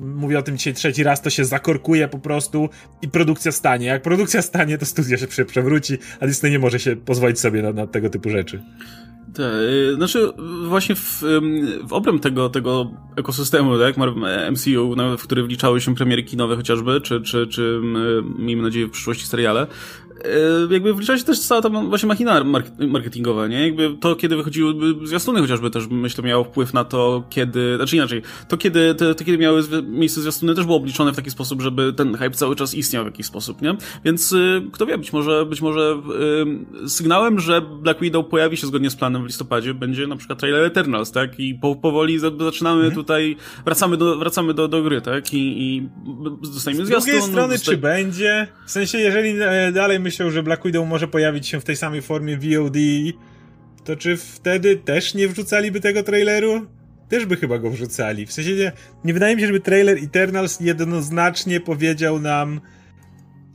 [0.01, 2.69] mówię o tym dzisiaj trzeci raz, to się zakorkuje po prostu
[3.03, 3.87] i produkcja stanie.
[3.87, 7.73] Jak produkcja stanie, to studio się przewróci, a Disney nie może się pozwolić sobie na,
[7.73, 8.63] na tego typu rzeczy.
[9.35, 9.45] Tak,
[9.97, 10.33] znaczy
[10.69, 11.23] właśnie w,
[11.85, 13.97] w obręb tego, tego ekosystemu, tak,
[14.53, 17.81] MCU, w który wliczały się premiery kinowe chociażby, czy, czy, czy
[18.39, 19.67] miejmy nadzieję w przyszłości seriale,
[20.71, 22.45] jakby wlicza się też cała ta właśnie machina
[22.79, 23.67] marketingowa, nie?
[23.67, 28.23] Jakby to, kiedy wychodziły zwiastuny chociażby też, myślę, miało wpływ na to, kiedy, znaczy inaczej,
[28.49, 31.93] to kiedy, to, to kiedy miały miejsce zwiastuny też było obliczone w taki sposób, żeby
[31.93, 33.77] ten hype cały czas istniał w jakiś sposób, nie?
[34.05, 36.01] Więc y, kto wie, być może, być może
[36.85, 40.39] y, sygnałem, że Black Widow pojawi się zgodnie z planem w listopadzie, będzie na przykład
[40.39, 41.41] trailer Eternals, tak?
[41.41, 42.95] I po, powoli zaczynamy mhm.
[42.95, 45.35] tutaj, wracamy do, wracamy do, do gry, tak?
[45.35, 45.89] I, i
[46.53, 47.03] dostajemy zwiastun.
[47.03, 48.49] Z drugiej strony, czy będzie?
[48.67, 52.03] W sensie, jeżeli e, dalej myślał, że Black Widow może pojawić się w tej samej
[52.03, 52.77] formie VOD,
[53.85, 56.67] to czy wtedy też nie wrzucaliby tego traileru?
[57.09, 58.27] Też by chyba go wrzucali.
[58.27, 58.73] W sensie nie,
[59.05, 62.61] nie wydaje mi się, żeby trailer Eternals jednoznacznie powiedział nam,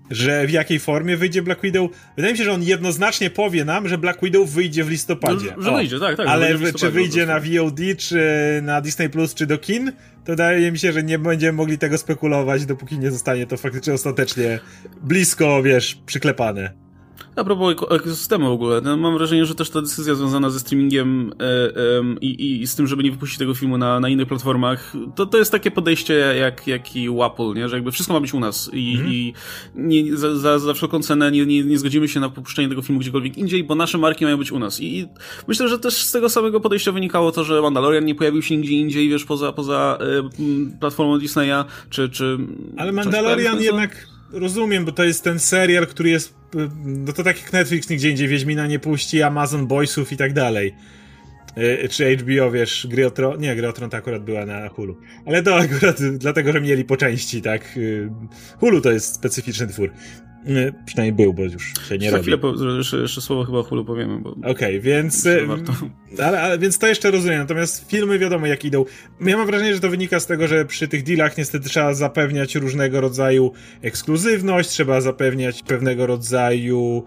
[0.10, 1.92] że w jakiej formie wyjdzie Black Widow.
[2.16, 5.54] Wydaje mi się, że on jednoznacznie powie nam, że Black Widow wyjdzie w listopadzie.
[5.58, 6.28] No, że wyjdzie, tak, tak.
[6.28, 8.20] Ale czy wyjdzie na VOD, czy
[8.64, 9.92] na Disney Plus, czy do kin,
[10.26, 13.94] to wydaje mi się, że nie będziemy mogli tego spekulować, dopóki nie zostanie to faktycznie
[13.94, 14.60] ostatecznie
[15.02, 16.83] blisko, wiesz, przyklepane.
[17.36, 21.34] A propos ekosystemu w ogóle, no mam wrażenie, że też ta decyzja związana ze streamingiem
[21.40, 24.94] e, e, i, i z tym, żeby nie wypuścić tego filmu na, na innych platformach,
[25.16, 27.70] to, to jest takie podejście jak, jak i Apple, nie?
[27.70, 29.12] że jakby wszystko ma być u nas i, mm.
[29.12, 29.34] i
[29.76, 33.00] nie, za, za, za wszelką cenę nie, nie, nie zgodzimy się na popuszczenie tego filmu
[33.00, 34.82] gdziekolwiek indziej, bo nasze marki mają być u nas.
[34.82, 35.08] I, i
[35.48, 38.74] myślę, że też z tego samego podejścia wynikało to, że Mandalorian nie pojawił się nigdzie
[38.74, 42.10] indziej, wiesz, poza, poza e, platformą Disneya, czy...
[42.10, 42.38] czy
[42.78, 46.34] Ale Mandalorian jednak rozumiem, bo to jest ten serial, który jest.
[46.86, 50.76] No to tak jak Netflix nigdzie indziej Wiedźmina nie puści, Amazon Boysów i tak dalej.
[51.56, 54.70] E, czy HBO, wiesz, gry o Tron, nie, gry o Tron to akurat była na
[54.70, 54.98] Hulu.
[55.26, 57.78] Ale to akurat dlatego, że mieli po części, tak.
[57.78, 58.10] Y,
[58.60, 59.92] Hulu to jest specyficzny twór.
[60.86, 62.22] Przynajmniej był, bo już się nie Za robi.
[62.22, 64.20] chwilę po, jeszcze, jeszcze słowo chyba o Hulu powiemy.
[64.30, 65.28] Okej, okay, więc.
[66.24, 67.40] Ale, ale, więc to jeszcze rozumiem.
[67.40, 68.86] Natomiast filmy wiadomo jak idą.
[69.22, 72.56] Ja mam wrażenie, że to wynika z tego, że przy tych dealach niestety trzeba zapewniać
[72.56, 77.04] różnego rodzaju ekskluzywność, trzeba zapewniać pewnego rodzaju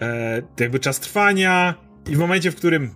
[0.00, 1.74] e, jakby czas trwania.
[2.10, 2.90] I w momencie, w którym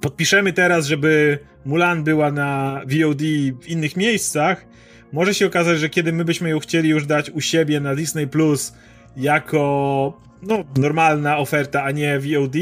[0.00, 3.22] podpiszemy teraz, żeby Mulan była na VOD
[3.62, 4.67] w innych miejscach,
[5.12, 8.26] może się okazać, że kiedy my byśmy ją chcieli już dać u siebie na Disney
[8.26, 8.72] Plus
[9.16, 12.56] jako no, normalna oferta, a nie VOD,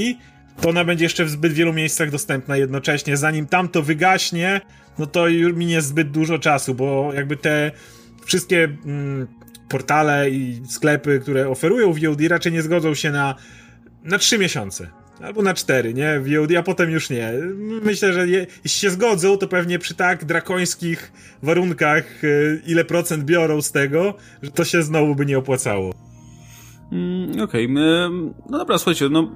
[0.60, 3.16] to ona będzie jeszcze w zbyt wielu miejscach dostępna jednocześnie.
[3.16, 4.60] Zanim tam to wygaśnie,
[4.98, 7.70] no to już minie zbyt dużo czasu, bo jakby te
[8.24, 9.26] wszystkie mm,
[9.68, 13.34] portale i sklepy, które oferują VOD, raczej nie zgodzą się na,
[14.04, 14.90] na 3 miesiące.
[15.20, 16.20] Albo na cztery, nie?
[16.20, 17.32] VOD, a potem już nie.
[17.82, 21.12] Myślę, że je, jeśli się zgodzą, to pewnie przy tak drakońskich
[21.42, 25.92] warunkach, y, ile procent biorą z tego, że to się znowu by nie opłacało.
[26.92, 27.68] Mm, Okej, okay.
[28.50, 29.30] no dobra, słuchajcie, no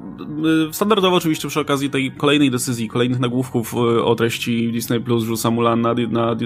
[0.73, 5.51] standardowo oczywiście przy okazji tej kolejnej decyzji, kolejnych nagłówków y, o treści Disney Plus rzuca
[5.51, 6.37] Mulan na, na,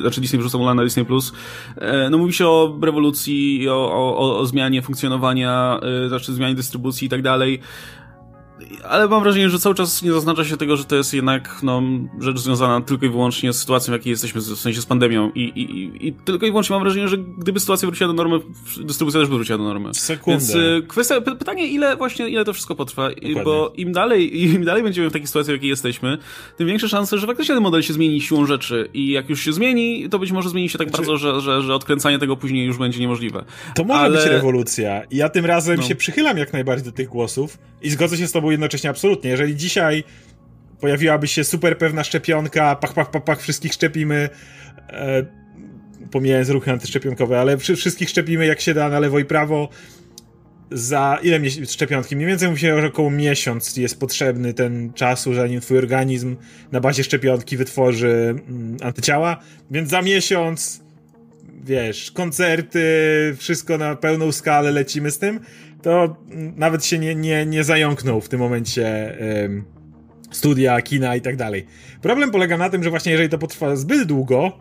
[0.00, 1.32] znaczy Disney rzuca Mulan na Disney Plus,
[1.76, 7.06] e, no mówi się o rewolucji, o, o, o zmianie funkcjonowania, y, znaczy zmianie dystrybucji
[7.06, 7.60] i tak dalej
[8.88, 11.82] ale mam wrażenie, że cały czas nie zaznacza się tego, że to jest jednak no,
[12.20, 15.30] rzecz związana tylko i wyłącznie z sytuacją, w jakiej jesteśmy, w sensie z pandemią.
[15.34, 18.40] I, i, i tylko i wyłącznie mam wrażenie, że gdyby sytuacja wróciła do normy,
[18.80, 19.94] dystrybucja też by wróciła do normy.
[19.94, 20.38] Sekundę.
[20.38, 23.42] Więc y, kwestia, pytanie, ile właśnie, ile to wszystko potrwa, Dokładnie.
[23.44, 26.18] bo im dalej, im dalej będziemy w takiej sytuacji, w jakiej jesteśmy,
[26.56, 29.52] tym większe szanse, że faktycznie ten model się zmieni siłą rzeczy i jak już się
[29.52, 31.02] zmieni, to być może zmieni się tak znaczy...
[31.02, 33.44] bardzo, że, że, że odkręcanie tego później już będzie niemożliwe.
[33.74, 34.18] To może ale...
[34.18, 35.04] być rewolucja.
[35.04, 35.82] I ja tym razem no.
[35.82, 39.30] się przychylam jak najbardziej do tych głosów i zgodzę się z tobą jednocześnie absolutnie.
[39.30, 40.04] Jeżeli dzisiaj
[40.80, 44.28] pojawiłaby się super pewna szczepionka, pach, pach, pach, pach wszystkich szczepimy,
[44.88, 45.24] e,
[46.10, 49.68] pomijając ruchy antyszczepionkowe, ale wszystkich szczepimy jak się da na lewo i prawo,
[50.70, 52.16] za ile szczepionki?
[52.16, 56.36] Mniej więcej się, że około miesiąc jest potrzebny ten czasu, zanim twój organizm
[56.72, 59.40] na bazie szczepionki wytworzy mm, antyciała,
[59.70, 60.84] więc za miesiąc
[61.64, 62.84] wiesz, koncerty,
[63.38, 65.40] wszystko na pełną skalę lecimy z tym
[65.84, 66.16] to
[66.56, 69.64] nawet się nie, nie, nie zająknął w tym momencie um,
[70.30, 71.66] studia, kina i tak dalej.
[72.02, 74.52] Problem polega na tym, że właśnie jeżeli to potrwa zbyt długo,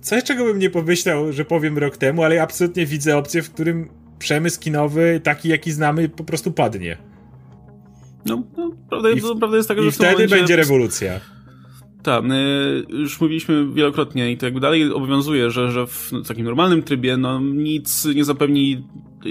[0.00, 3.50] coś czego bym nie pomyślał, że powiem rok temu, ale ja absolutnie widzę opcję, w
[3.50, 3.88] którym
[4.18, 6.96] przemysł kinowy, taki jaki znamy, po prostu padnie.
[8.26, 10.36] No, no prawda, I w, prawda jest taka, że I wtedy momencie...
[10.36, 11.20] będzie rewolucja.
[12.02, 12.24] Tak,
[12.88, 17.40] już mówiliśmy wielokrotnie i to jakby dalej obowiązuje, że, że w takim normalnym trybie no,
[17.40, 18.84] nic nie zapewni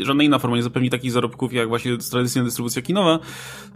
[0.04, 3.20] żadna inna forma nie zapewni takich zarobków jak właśnie tradycyjna dystrybucja kinowa.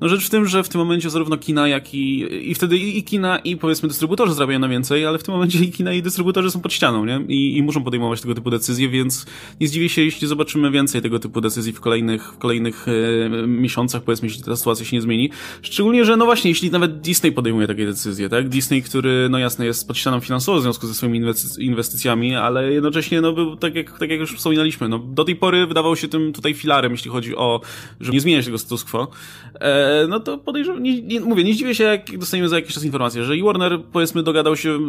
[0.02, 3.04] No rzecz w tym, że w tym momencie zarówno kina, jak i, i wtedy i,
[3.04, 6.52] kina, i powiedzmy dystrybutorzy zarabiają na więcej, ale w tym momencie i kina, i dystrybutorzy
[6.52, 7.22] są pod ścianą, nie?
[7.28, 9.26] I, i muszą podejmować tego typu decyzje, więc
[9.62, 14.04] nie zdziwię się, jeśli zobaczymy więcej tego typu decyzji w kolejnych, w kolejnych e, miesiącach,
[14.04, 15.30] powiedzmy, jeśli ta sytuacja się nie zmieni.
[15.62, 18.50] Szczególnie, że no właśnie, jeśli nawet Disney podejmuje takie decyzje, tak?
[18.50, 21.22] Disney, który, no jasne, jest pod ścianą finansowo w związku ze swoimi
[21.60, 25.68] inwestycjami, ale jednocześnie, no był, tak jak, tak jak już wspominaliśmy, no do tej pory
[25.68, 27.62] wydawało się się tym tutaj filarem, jeśli chodzi o,
[28.00, 29.08] żeby nie zmieniać tego status quo,
[29.54, 32.84] e, no to podejrzewam, nie, nie, mówię, nie zdziwię się, jak dostaniemy za jakiś czas
[32.84, 34.80] informację, że i Warner, powiedzmy, dogadał się e,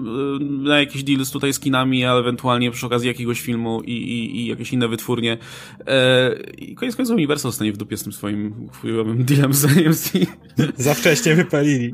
[0.41, 4.37] na jakiś deal z tutaj z kinami, a ewentualnie przy okazji jakiegoś filmu i, i,
[4.37, 5.39] i jakieś inne wytwórnie.
[5.87, 10.13] E, I koniec końców Universal stanie w dupie z tym swoim chujowym dealem z AMC.
[10.77, 11.93] Za wcześnie wypalili.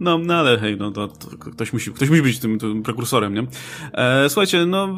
[0.00, 3.34] No, no ale hej, no to, to, ktoś, musi, ktoś musi być tym, tym prekursorem,
[3.34, 3.46] nie?
[3.92, 4.88] E, słuchajcie, no,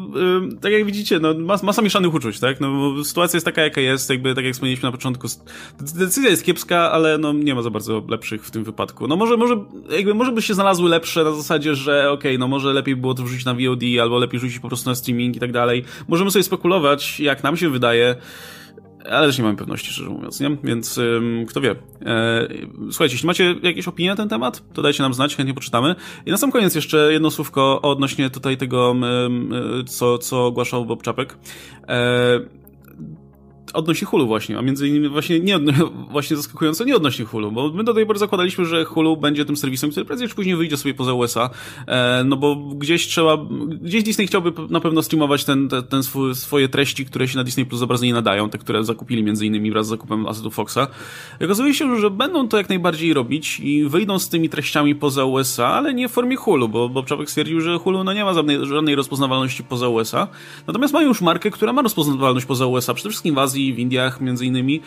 [0.51, 2.61] y, tak jak widzicie, no, mas, masa mieszanych uczuć, tak?
[2.61, 5.27] No, sytuacja jest taka, jaka jest, jakby, tak jak wspomnieliśmy na początku,
[5.79, 9.07] decyzja jest kiepska, ale no, nie ma za bardzo lepszych w tym wypadku.
[9.07, 9.55] No, może, może,
[9.89, 13.13] jakby, może by się znalazły lepsze na zasadzie, że okej, okay, no, może lepiej było
[13.13, 15.83] to wrzucić na VOD, albo lepiej rzucić po prostu na streaming i tak dalej.
[16.07, 18.15] Możemy sobie spekulować, jak nam się wydaje,
[19.11, 20.57] ale też nie mam pewności, szczerze mówiąc, nie?
[20.63, 21.71] Więc ym, kto wie.
[22.05, 22.47] E,
[22.91, 25.95] słuchajcie, jeśli macie jakieś opinie na ten temat, to dajcie nam znać, chętnie poczytamy.
[26.25, 29.53] I na sam koniec jeszcze jedno słówko odnośnie tutaj tego, ym,
[29.87, 31.37] co, co ogłaszał Bob Czapek.
[31.87, 32.58] E,
[33.73, 35.59] odnośnie Hulu właśnie, a między innymi właśnie nie
[36.11, 39.57] właśnie zaskakująco nie odnośnie Hulu, bo my do tej pory zakładaliśmy, że Hulu będzie tym
[39.57, 41.49] serwisem, który prędzej czy później wyjdzie sobie poza USA,
[41.87, 43.37] e, no bo gdzieś trzeba,
[43.81, 47.43] gdzieś Disney chciałby na pewno streamować ten, ten, ten swój, swoje treści, które się na
[47.43, 50.87] Disney Plus za nie nadają, te, które zakupili między innymi wraz z zakupem asetów Foxa.
[51.45, 55.67] Okazuje się, że będą to jak najbardziej robić i wyjdą z tymi treściami poza USA,
[55.67, 58.65] ale nie w formie Hulu, bo Bob Czapek stwierdził, że Hulu no nie ma żadnej,
[58.65, 60.27] żadnej rozpoznawalności poza USA,
[60.67, 64.21] natomiast mają już markę, która ma rozpoznawalność poza USA, przede wszystkim w Azji, w Indiach
[64.21, 64.81] między innymi,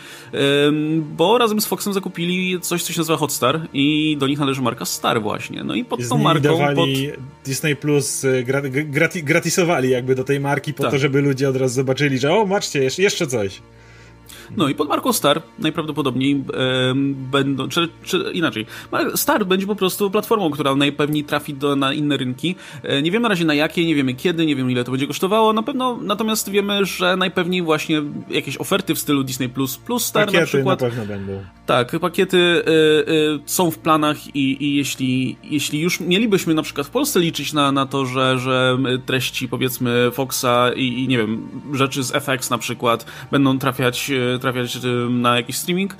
[1.17, 4.85] bo razem z Foxem zakupili coś, co się nazywa Hotstar i do nich należy marka
[4.85, 5.63] Star właśnie.
[5.63, 6.57] No i pod tą marką...
[6.75, 6.89] Pod...
[7.45, 8.45] Disney Plus y,
[8.85, 10.91] grati gratisowali jakby do tej marki po tak.
[10.91, 13.61] to, żeby ludzie od razu zobaczyli, że o, maczcie, jeszcze coś.
[14.57, 16.93] No i pod marką Star najprawdopodobniej e,
[17.31, 18.65] będą, czy, czy, inaczej,
[19.15, 22.55] Star będzie po prostu platformą, która najpewniej trafi do, na inne rynki.
[22.83, 25.07] E, nie wiemy na razie na jakie, nie wiemy kiedy, nie wiemy ile to będzie
[25.07, 30.05] kosztowało, na pewno, natomiast wiemy, że najpewniej właśnie jakieś oferty w stylu Disney Plus, plus
[30.05, 30.81] Star pakiety na przykład.
[30.81, 31.43] na pewno będą.
[31.65, 32.71] Tak, pakiety y,
[33.11, 37.53] y, są w planach i, i jeśli, jeśli już mielibyśmy na przykład w Polsce liczyć
[37.53, 42.49] na, na to, że, że treści powiedzmy Foxa i, i nie wiem, rzeczy z FX
[42.49, 44.11] na przykład będą trafiać
[44.43, 44.77] trafiać
[45.09, 45.95] na jakiś streaming,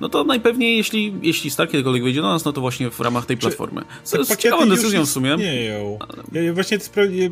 [0.00, 3.26] no to najpewniej, jeśli, jeśli Star kiedykolwiek wyjdzie do nas, no to właśnie w ramach
[3.26, 3.82] tej platformy.
[4.04, 5.30] Co jest ciekawą decyzją w sumie.
[5.30, 5.98] Istnieją.
[6.32, 6.78] Ja właśnie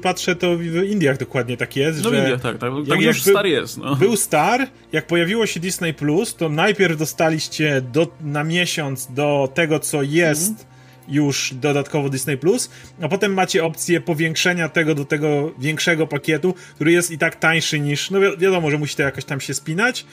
[0.02, 2.16] patrzę, to w Indiach dokładnie tak jest, no że...
[2.16, 2.70] w Indiach, tak, tak.
[2.88, 3.96] Tam jak, już Star jest, no.
[3.96, 9.78] Był Star, jak pojawiło się Disney+, Plus, to najpierw dostaliście do, na miesiąc do tego,
[9.78, 10.76] co jest mm
[11.08, 12.70] już dodatkowo Disney Plus,
[13.02, 17.80] a potem macie opcję powiększenia tego do tego większego pakietu, który jest i tak tańszy
[17.80, 20.06] niż, no wi wiadomo, że musi to jakoś tam się spinać.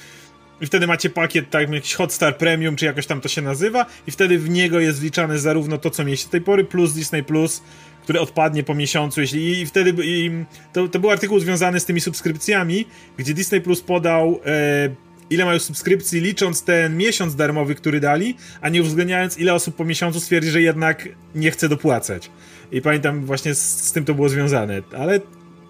[0.64, 4.11] I wtedy macie pakiet, tak jakiś Hotstar Premium, czy jakoś tam to się nazywa, i
[4.11, 7.64] wtedy w niego jest wliczane zarówno to, co mieliście do tej pory, plus Disney Plus,
[8.03, 10.32] który odpadnie po miesiącu, jeśli i wtedy i
[10.74, 12.86] to, to był artykuł związany z tymi subskrypcjami,
[13.18, 14.89] gdzie Disney Plus podał e,
[15.30, 19.86] ile mają subskrypcji, licząc ten miesiąc darmowy, który dali, a nie uwzględniając, ile osób po
[19.86, 22.32] miesiącu stwierdzi, że jednak nie chce dopłacać.
[22.72, 25.20] I pamiętam, właśnie z, z tym to było związane, ale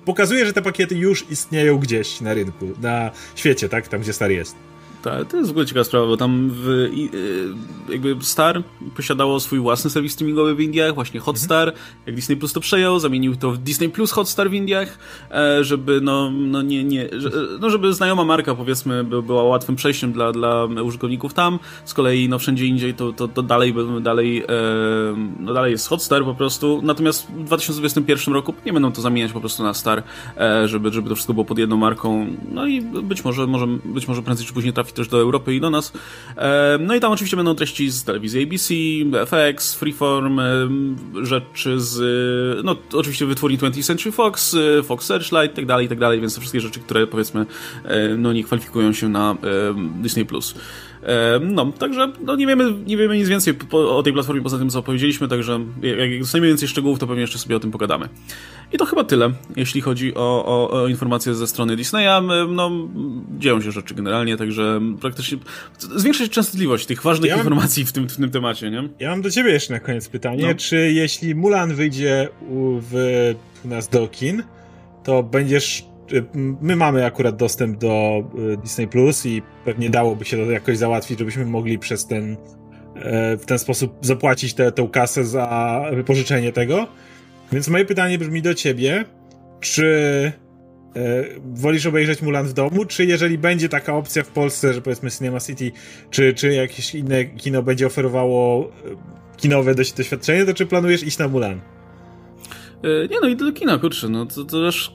[0.05, 3.87] pokazuje, że te pakiety już istnieją gdzieś na rynku, na świecie, tak?
[3.87, 4.55] Tam, gdzie Star jest.
[5.03, 6.91] Tak, to jest w ogóle ciekawa sprawa, bo tam w, y,
[7.89, 8.63] jakby Star
[8.95, 11.85] posiadało swój własny serwis streamingowy w Indiach, właśnie Hotstar, mhm.
[12.05, 14.97] jak Disney Plus to przejął, zamienił to w Disney Plus Hotstar w Indiach,
[15.31, 17.09] e, żeby no, no nie, nie,
[17.59, 22.39] no żeby znajoma marka powiedzmy była łatwym przejściem dla, dla użytkowników tam, z kolei no
[22.39, 24.45] wszędzie indziej to, to, to dalej, dalej, e,
[25.39, 29.39] no dalej jest Hotstar po prostu, natomiast w 2021 roku nie będą to zamieniać po
[29.39, 30.03] prostu na Star,
[30.37, 34.07] e, żeby, żeby to wszystko było pod jedną marką, no i być może, może, być
[34.07, 35.93] może prędzej czy później trafi też do Europy i do nas.
[36.79, 38.73] No i tam oczywiście będą treści z telewizji ABC,
[39.25, 40.39] FX, Freeform,
[41.23, 46.35] rzeczy z, no oczywiście wytwórni 20th Century Fox, Fox Searchlight, tak dalej, tak dalej, więc
[46.35, 47.45] to wszystkie rzeczy, które powiedzmy,
[48.17, 49.35] no nie kwalifikują się na
[50.01, 50.25] Disney+.
[50.25, 50.55] Plus.
[51.41, 54.83] No, także no, nie, wiemy, nie wiemy nic więcej o tej platformie poza tym, co
[54.83, 58.09] powiedzieliśmy, także jak dostaniemy więcej szczegółów, to pewnie jeszcze sobie o tym pogadamy.
[58.73, 62.21] I to chyba tyle, jeśli chodzi o, o, o informacje ze strony Disneya.
[62.49, 62.71] No,
[63.39, 65.37] dzieją się rzeczy generalnie, także praktycznie
[65.95, 68.89] zwiększa się częstotliwość tych ważnych ja informacji w tym, w tym temacie, nie?
[68.99, 70.55] Ja mam do ciebie jeszcze na koniec pytanie, no.
[70.55, 72.93] czy jeśli Mulan wyjdzie u, w,
[73.65, 74.43] u nas do kin,
[75.03, 75.92] to będziesz
[76.61, 81.19] my mamy akurat dostęp do y, Disney Plus i pewnie dałoby się to jakoś załatwić,
[81.19, 82.37] żebyśmy mogli przez ten
[82.95, 86.87] e, w ten sposób zapłacić tę kasę za wypożyczenie tego.
[87.51, 89.05] Więc moje pytanie brzmi do ciebie,
[89.59, 90.31] czy
[90.95, 95.11] e, wolisz obejrzeć Mulan w domu, czy jeżeli będzie taka opcja w Polsce, że powiedzmy
[95.11, 95.71] Cinema City,
[96.09, 98.69] czy, czy jakieś inne kino będzie oferowało e,
[99.37, 101.72] kinowe doświadczenie, to czy planujesz iść na Mulan?
[102.83, 104.91] E, nie no, i do kina, kurczę, no to, to też...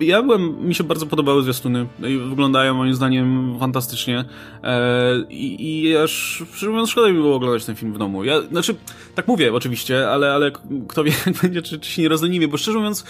[0.00, 4.24] E, ja byłem, mi się bardzo podobały zwiastuny i wyglądają moim zdaniem fantastycznie
[4.62, 8.24] e, i, i aż, szczerze mówiąc, szkoda mi było oglądać ten film w domu.
[8.24, 8.74] Ja, znaczy,
[9.14, 10.50] tak mówię oczywiście, ale, ale
[10.88, 13.04] kto wie, jak będzie, czy, czy się nie rozleniwię, bo szczerze mówiąc,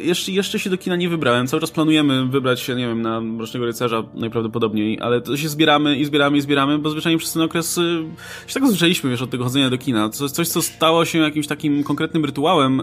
[0.00, 1.46] jeszcze, jeszcze się do kina nie wybrałem.
[1.46, 5.96] Cały czas planujemy wybrać się, nie wiem, na Mrocznego Rycerza najprawdopodobniej, ale to się zbieramy
[5.96, 7.80] i zbieramy i zbieramy, bo zwyczajnie przez ten okres
[8.46, 10.08] się tak zwyczailiśmy, wiesz, od tego chodzenia do kina.
[10.08, 12.82] Coś, coś co stało się jakimś takim konkretnym rytuałem,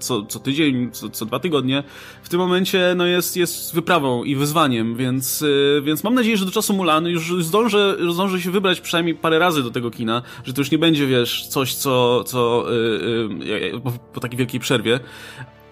[0.00, 1.82] co, co tydzień, co, co dwa tygodnie,
[2.22, 6.44] w tym momencie no jest, jest wyprawą i wyzwaniem, więc, y, więc mam nadzieję, że
[6.44, 10.52] do czasu Mulan już zdążę, zdążę się wybrać przynajmniej parę razy do tego kina, że
[10.52, 12.64] to już nie będzie, wiesz, coś, co, co
[13.40, 15.00] yy, yy, po, po takiej wielkiej przerwie,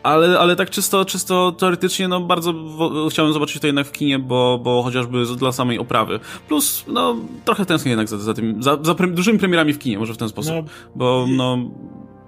[0.03, 2.55] ale, ale tak czysto, czysto teoretycznie, no bardzo
[3.11, 6.21] chciałem zobaczyć to jednak w kinie, bo, bo chociażby dla samej oprawy.
[6.49, 9.99] Plus, no trochę tęsknię jednak za, za tym, za, za pre dużymi premierami w kinie,
[9.99, 10.53] może w ten sposób.
[10.55, 10.63] No,
[10.95, 11.59] bo no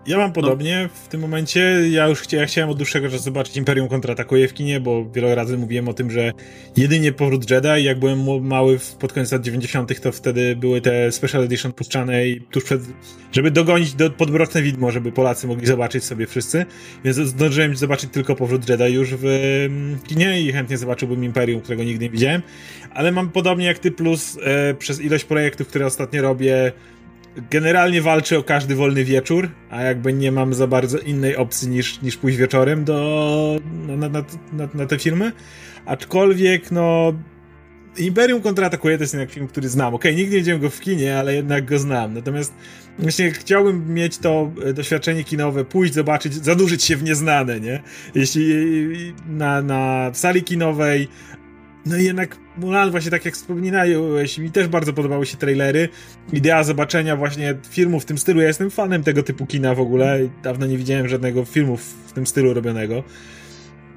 [0.07, 1.61] Ja mam podobnie w tym momencie.
[1.91, 5.35] Ja już chcia, ja chciałem od dłuższego czasu zobaczyć Imperium kontratakuje w kinie, bo wiele
[5.35, 6.33] razy mówiłem o tym, że
[6.77, 7.85] jedynie powrót Jedi.
[7.85, 12.41] Jak byłem mały pod koniec lat 90., to wtedy były te Special Edition puszczane i
[12.41, 12.81] tuż przed,
[13.33, 16.67] żeby dogonić do podmroczne widmo, żeby Polacy mogli zobaczyć sobie wszyscy.
[17.05, 21.85] Więc zdążyłem zobaczyć tylko powrót Jedi już w mm, kinie i chętnie zobaczyłbym Imperium, którego
[21.85, 22.43] nigdy nie widziałem.
[22.95, 26.73] Ale mam podobnie jak ty, plus e, przez ilość projektów, które ostatnio robię
[27.51, 32.03] generalnie walczę o każdy wolny wieczór, a jakby nie mam za bardzo innej opcji niż,
[32.03, 35.33] niż pójść wieczorem do, na, na, na, na te filmy.
[35.87, 37.13] Aczkolwiek, no.
[37.99, 39.95] Imperium kontratakuje to jest jednak film, który znam.
[39.95, 42.15] Okej, okay, nigdy nie widziałem go w kinie, ale jednak go znam.
[42.15, 42.55] Natomiast
[42.99, 47.83] właśnie chciałbym mieć to e, doświadczenie kinowe, pójść, zobaczyć, zanurzyć się w nieznane, nie?
[48.15, 48.45] Jeśli
[49.29, 51.09] na, na sali kinowej
[51.87, 55.89] no jednak Mulan, właśnie tak jak wspominałeś, mi też bardzo podobały się trailery.
[56.33, 58.41] Idea zobaczenia właśnie filmu w tym stylu.
[58.41, 60.19] Ja jestem fanem tego typu kina w ogóle.
[60.43, 63.03] Dawno nie widziałem żadnego filmu w tym stylu robionego.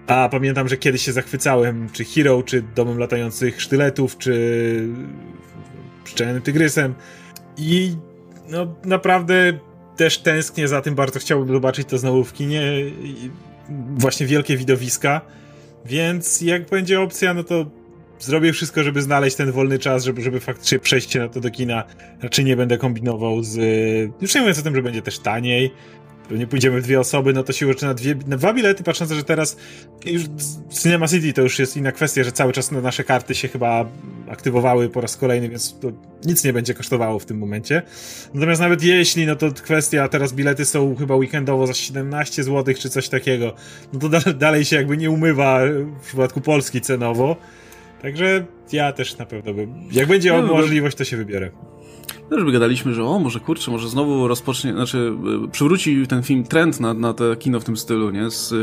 [0.08, 4.88] A pamiętam, że kiedyś się zachwycałem, czy Hero, czy Domem Latających Sztyletów, czy
[6.03, 6.93] Pszczelnym Tygrysem.
[7.58, 7.95] I
[8.49, 9.60] no naprawdę
[9.97, 12.62] też tęsknię za tym, bardzo chciałbym zobaczyć to znowu w kinie.
[13.97, 15.22] Właśnie wielkie widowiska.
[15.86, 17.66] Więc jak będzie opcja, no to
[18.20, 21.84] zrobię wszystko, żeby znaleźć ten wolny czas, żeby, żeby faktycznie przejść na to do kina.
[22.22, 23.55] Raczej nie będę kombinował z...
[24.22, 25.72] Już nie mówiąc o tym, że będzie też taniej,
[26.32, 29.57] nie pójdziemy dwie osoby, no to się na dwie, na dwa bilety, patrząc, że teraz
[30.05, 30.24] już
[30.70, 33.86] Cinema City to już jest inna kwestia, że cały czas na nasze karty się chyba
[34.30, 35.91] aktywowały po raz kolejny, więc to
[36.26, 37.82] nic nie będzie kosztowało w tym momencie.
[38.34, 42.89] Natomiast nawet jeśli, no to kwestia, teraz bilety są chyba weekendowo za 17 zł czy
[42.89, 43.53] coś takiego,
[43.93, 45.59] no to da dalej się jakby nie umywa
[46.01, 47.36] w przypadku Polski cenowo.
[48.02, 51.52] Także ja też na pewno bym, jak będzie no, możliwość, to się wybiorę.
[52.30, 55.12] Też by gadaliśmy, że o, może kurczę, może znowu rozpocznie, znaczy
[55.45, 58.30] e, przywróci ten film trend na, na te kino w tym stylu, nie?
[58.30, 58.54] Z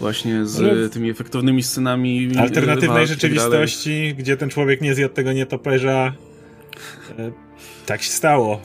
[0.00, 2.30] właśnie z no, tymi efektownymi scenami.
[2.38, 6.12] Alternatywnej tak rzeczywistości, tak gdzie ten człowiek nie zjadł tego nietoperza.
[7.18, 7.32] E,
[7.86, 8.60] tak się stało.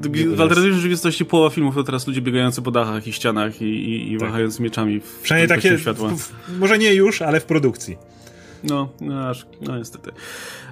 [0.00, 4.12] W alternatywnej rzeczywistości połowa filmów to teraz ludzie biegający po dachach i ścianach i, i,
[4.12, 4.28] i tak.
[4.28, 6.10] wahając mieczami w Przynajmniej takie, światła.
[6.16, 7.96] W, może nie już, ale w produkcji.
[8.66, 10.10] No, no, aż, no niestety.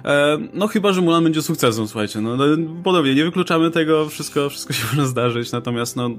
[0.05, 2.21] E, no chyba, że Mulan będzie sukcesem, słuchajcie.
[2.21, 2.45] No, no,
[2.83, 6.09] podobnie, nie wykluczamy tego, wszystko, wszystko się może zdarzyć, natomiast no,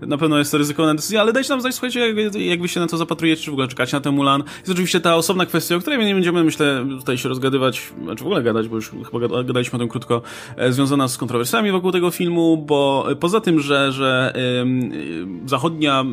[0.00, 2.80] na pewno jest to ryzykowna decyzja, ale dajcie nam znać, słuchajcie, jak, jak wy się
[2.80, 4.42] na to zapatrujecie, czy w ogóle czekacie na ten Mulan.
[4.58, 8.24] Jest oczywiście ta osobna kwestia, o której my nie będziemy, myślę, tutaj się rozgadywać, znaczy
[8.24, 10.22] w ogóle gadać, bo już chyba gadaliśmy o tym krótko,
[10.56, 14.34] e, związana z kontrowersjami wokół tego filmu, bo poza tym, że, że
[15.46, 16.04] zachodnia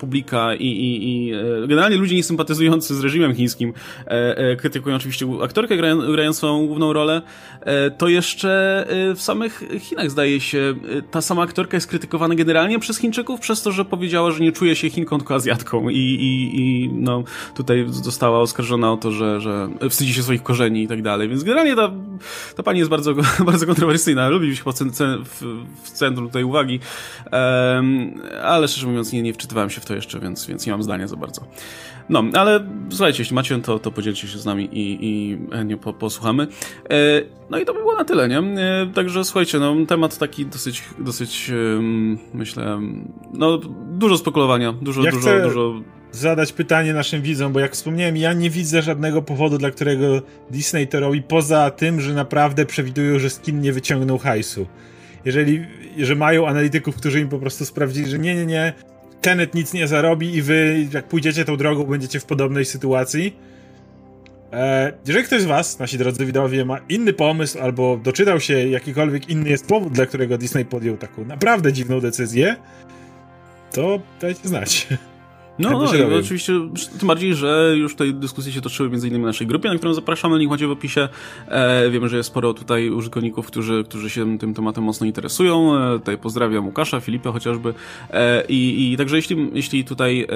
[0.00, 3.72] publika i, i, i e, generalnie ludzie niesympatyzujący z reżimem chińskim
[4.06, 5.76] e, e, krytykują oczywiście aktorkę
[6.12, 7.22] grającą główną rolę,
[7.98, 8.84] to jeszcze
[9.16, 10.74] w samych Chinach zdaje się
[11.10, 14.76] ta sama aktorka jest krytykowana generalnie przez Chińczyków przez to, że powiedziała, że nie czuje
[14.76, 15.88] się Chinką, tylko Azjatką.
[15.88, 17.24] I, i, i no,
[17.54, 21.42] tutaj została oskarżona o to, że, że wstydzi się swoich korzeni i tak dalej, więc
[21.42, 21.90] generalnie ta,
[22.56, 23.14] ta pani jest bardzo,
[23.50, 24.56] bardzo kontrowersyjna, lubi
[25.82, 26.80] w centrum tej uwagi,
[28.42, 31.06] ale szczerze mówiąc nie, nie wczytywałem się w to jeszcze, więc, więc nie mam zdania
[31.06, 31.42] za bardzo.
[32.08, 35.92] No, ale słuchajcie, jeśli macie, to, to podzielcie się z nami i, i chętnie po,
[35.92, 36.46] posłuchamy.
[36.90, 36.96] E,
[37.50, 38.38] no i to by było na tyle, nie?
[38.38, 41.52] E, także słuchajcie, no, temat taki dosyć, dosyć
[42.34, 42.80] myślę,
[43.32, 43.58] no,
[43.90, 45.74] dużo spekulowania, dużo, ja dużo, dużo
[46.12, 50.86] zadać pytanie naszym widzom, bo jak wspomniałem, ja nie widzę żadnego powodu, dla którego Disney
[50.86, 54.66] to robi, poza tym, że naprawdę przewidują, że skin nie wyciągnął hajsu.
[55.24, 55.66] Jeżeli,
[55.98, 58.72] że mają analityków, którzy im po prostu sprawdzili, że nie, nie, nie,
[59.20, 63.36] Tenet nic nie zarobi i wy, jak pójdziecie tą drogą, będziecie w podobnej sytuacji.
[64.52, 69.28] E, jeżeli ktoś z was, nasi drodzy widowie, ma inny pomysł albo doczytał się jakikolwiek
[69.28, 72.56] inny jest powód, dla którego Disney podjął taką naprawdę dziwną decyzję,
[73.72, 74.86] to dajcie znać.
[75.60, 76.52] No, no i oczywiście,
[76.98, 79.94] tym bardziej, że już tutaj dyskusje się toczyły między innymi w naszej grupie, na którą
[79.94, 81.08] zapraszamy, link macie w opisie.
[81.48, 85.76] E, wiemy, że jest sporo tutaj użytkowników, którzy, którzy się tym tematem mocno interesują.
[85.76, 87.74] E, tutaj pozdrawiam Łukasza, Filipę chociażby.
[88.10, 90.26] E, i, I także jeśli, jeśli tutaj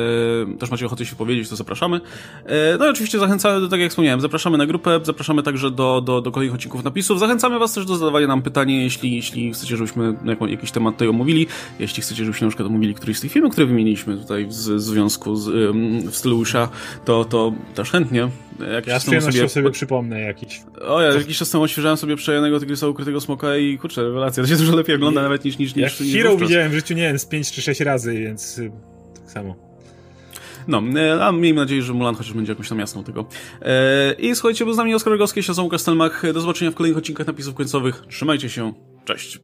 [0.53, 2.01] e, też macie ochotę się powiedzieć, to zapraszamy.
[2.47, 6.21] E, no i oczywiście zachęcamy, tak jak wspomniałem, zapraszamy na grupę, zapraszamy także do, do,
[6.21, 7.19] do kolejnych odcinków napisów.
[7.19, 10.17] Zachęcamy was też do zadawania nam pytania, jeśli, jeśli chcecie, żebyśmy
[10.49, 11.47] jakiś temat tutaj omówili,
[11.79, 14.81] jeśli chcecie, żebyśmy na przykład omówili któryś z tych filmów, które wymieniliśmy tutaj w, w
[14.81, 15.49] związku związku z,
[16.11, 16.69] w stylu Usha,
[17.05, 18.29] to, to też chętnie.
[18.73, 20.63] Jakiś ja z przyjemnością sobie, sobie przypomnę jakiś.
[20.89, 24.43] O, ja jakiś czas temu odświeżałem sobie przejonego Tygrysa Ukrytego Smoka i kurczę, rewelacja.
[24.43, 26.95] To się dużo lepiej ogląda nie, nawet niż niż, niż, niż Hero widziałem w życiu,
[26.95, 28.73] nie wiem, z 5 czy 6 razy, więc y,
[29.15, 29.57] tak samo.
[30.69, 33.27] No, e, a miejmy nadzieję, że Mulan chociaż będzie jakąś tam jasną tego.
[33.63, 36.33] E, I słuchajcie, był z nami Oskar Rogowski, się Kastelmach.
[36.33, 38.05] Do zobaczenia w kolejnych odcinkach napisów końcowych.
[38.09, 38.73] Trzymajcie się,
[39.05, 39.33] cześć.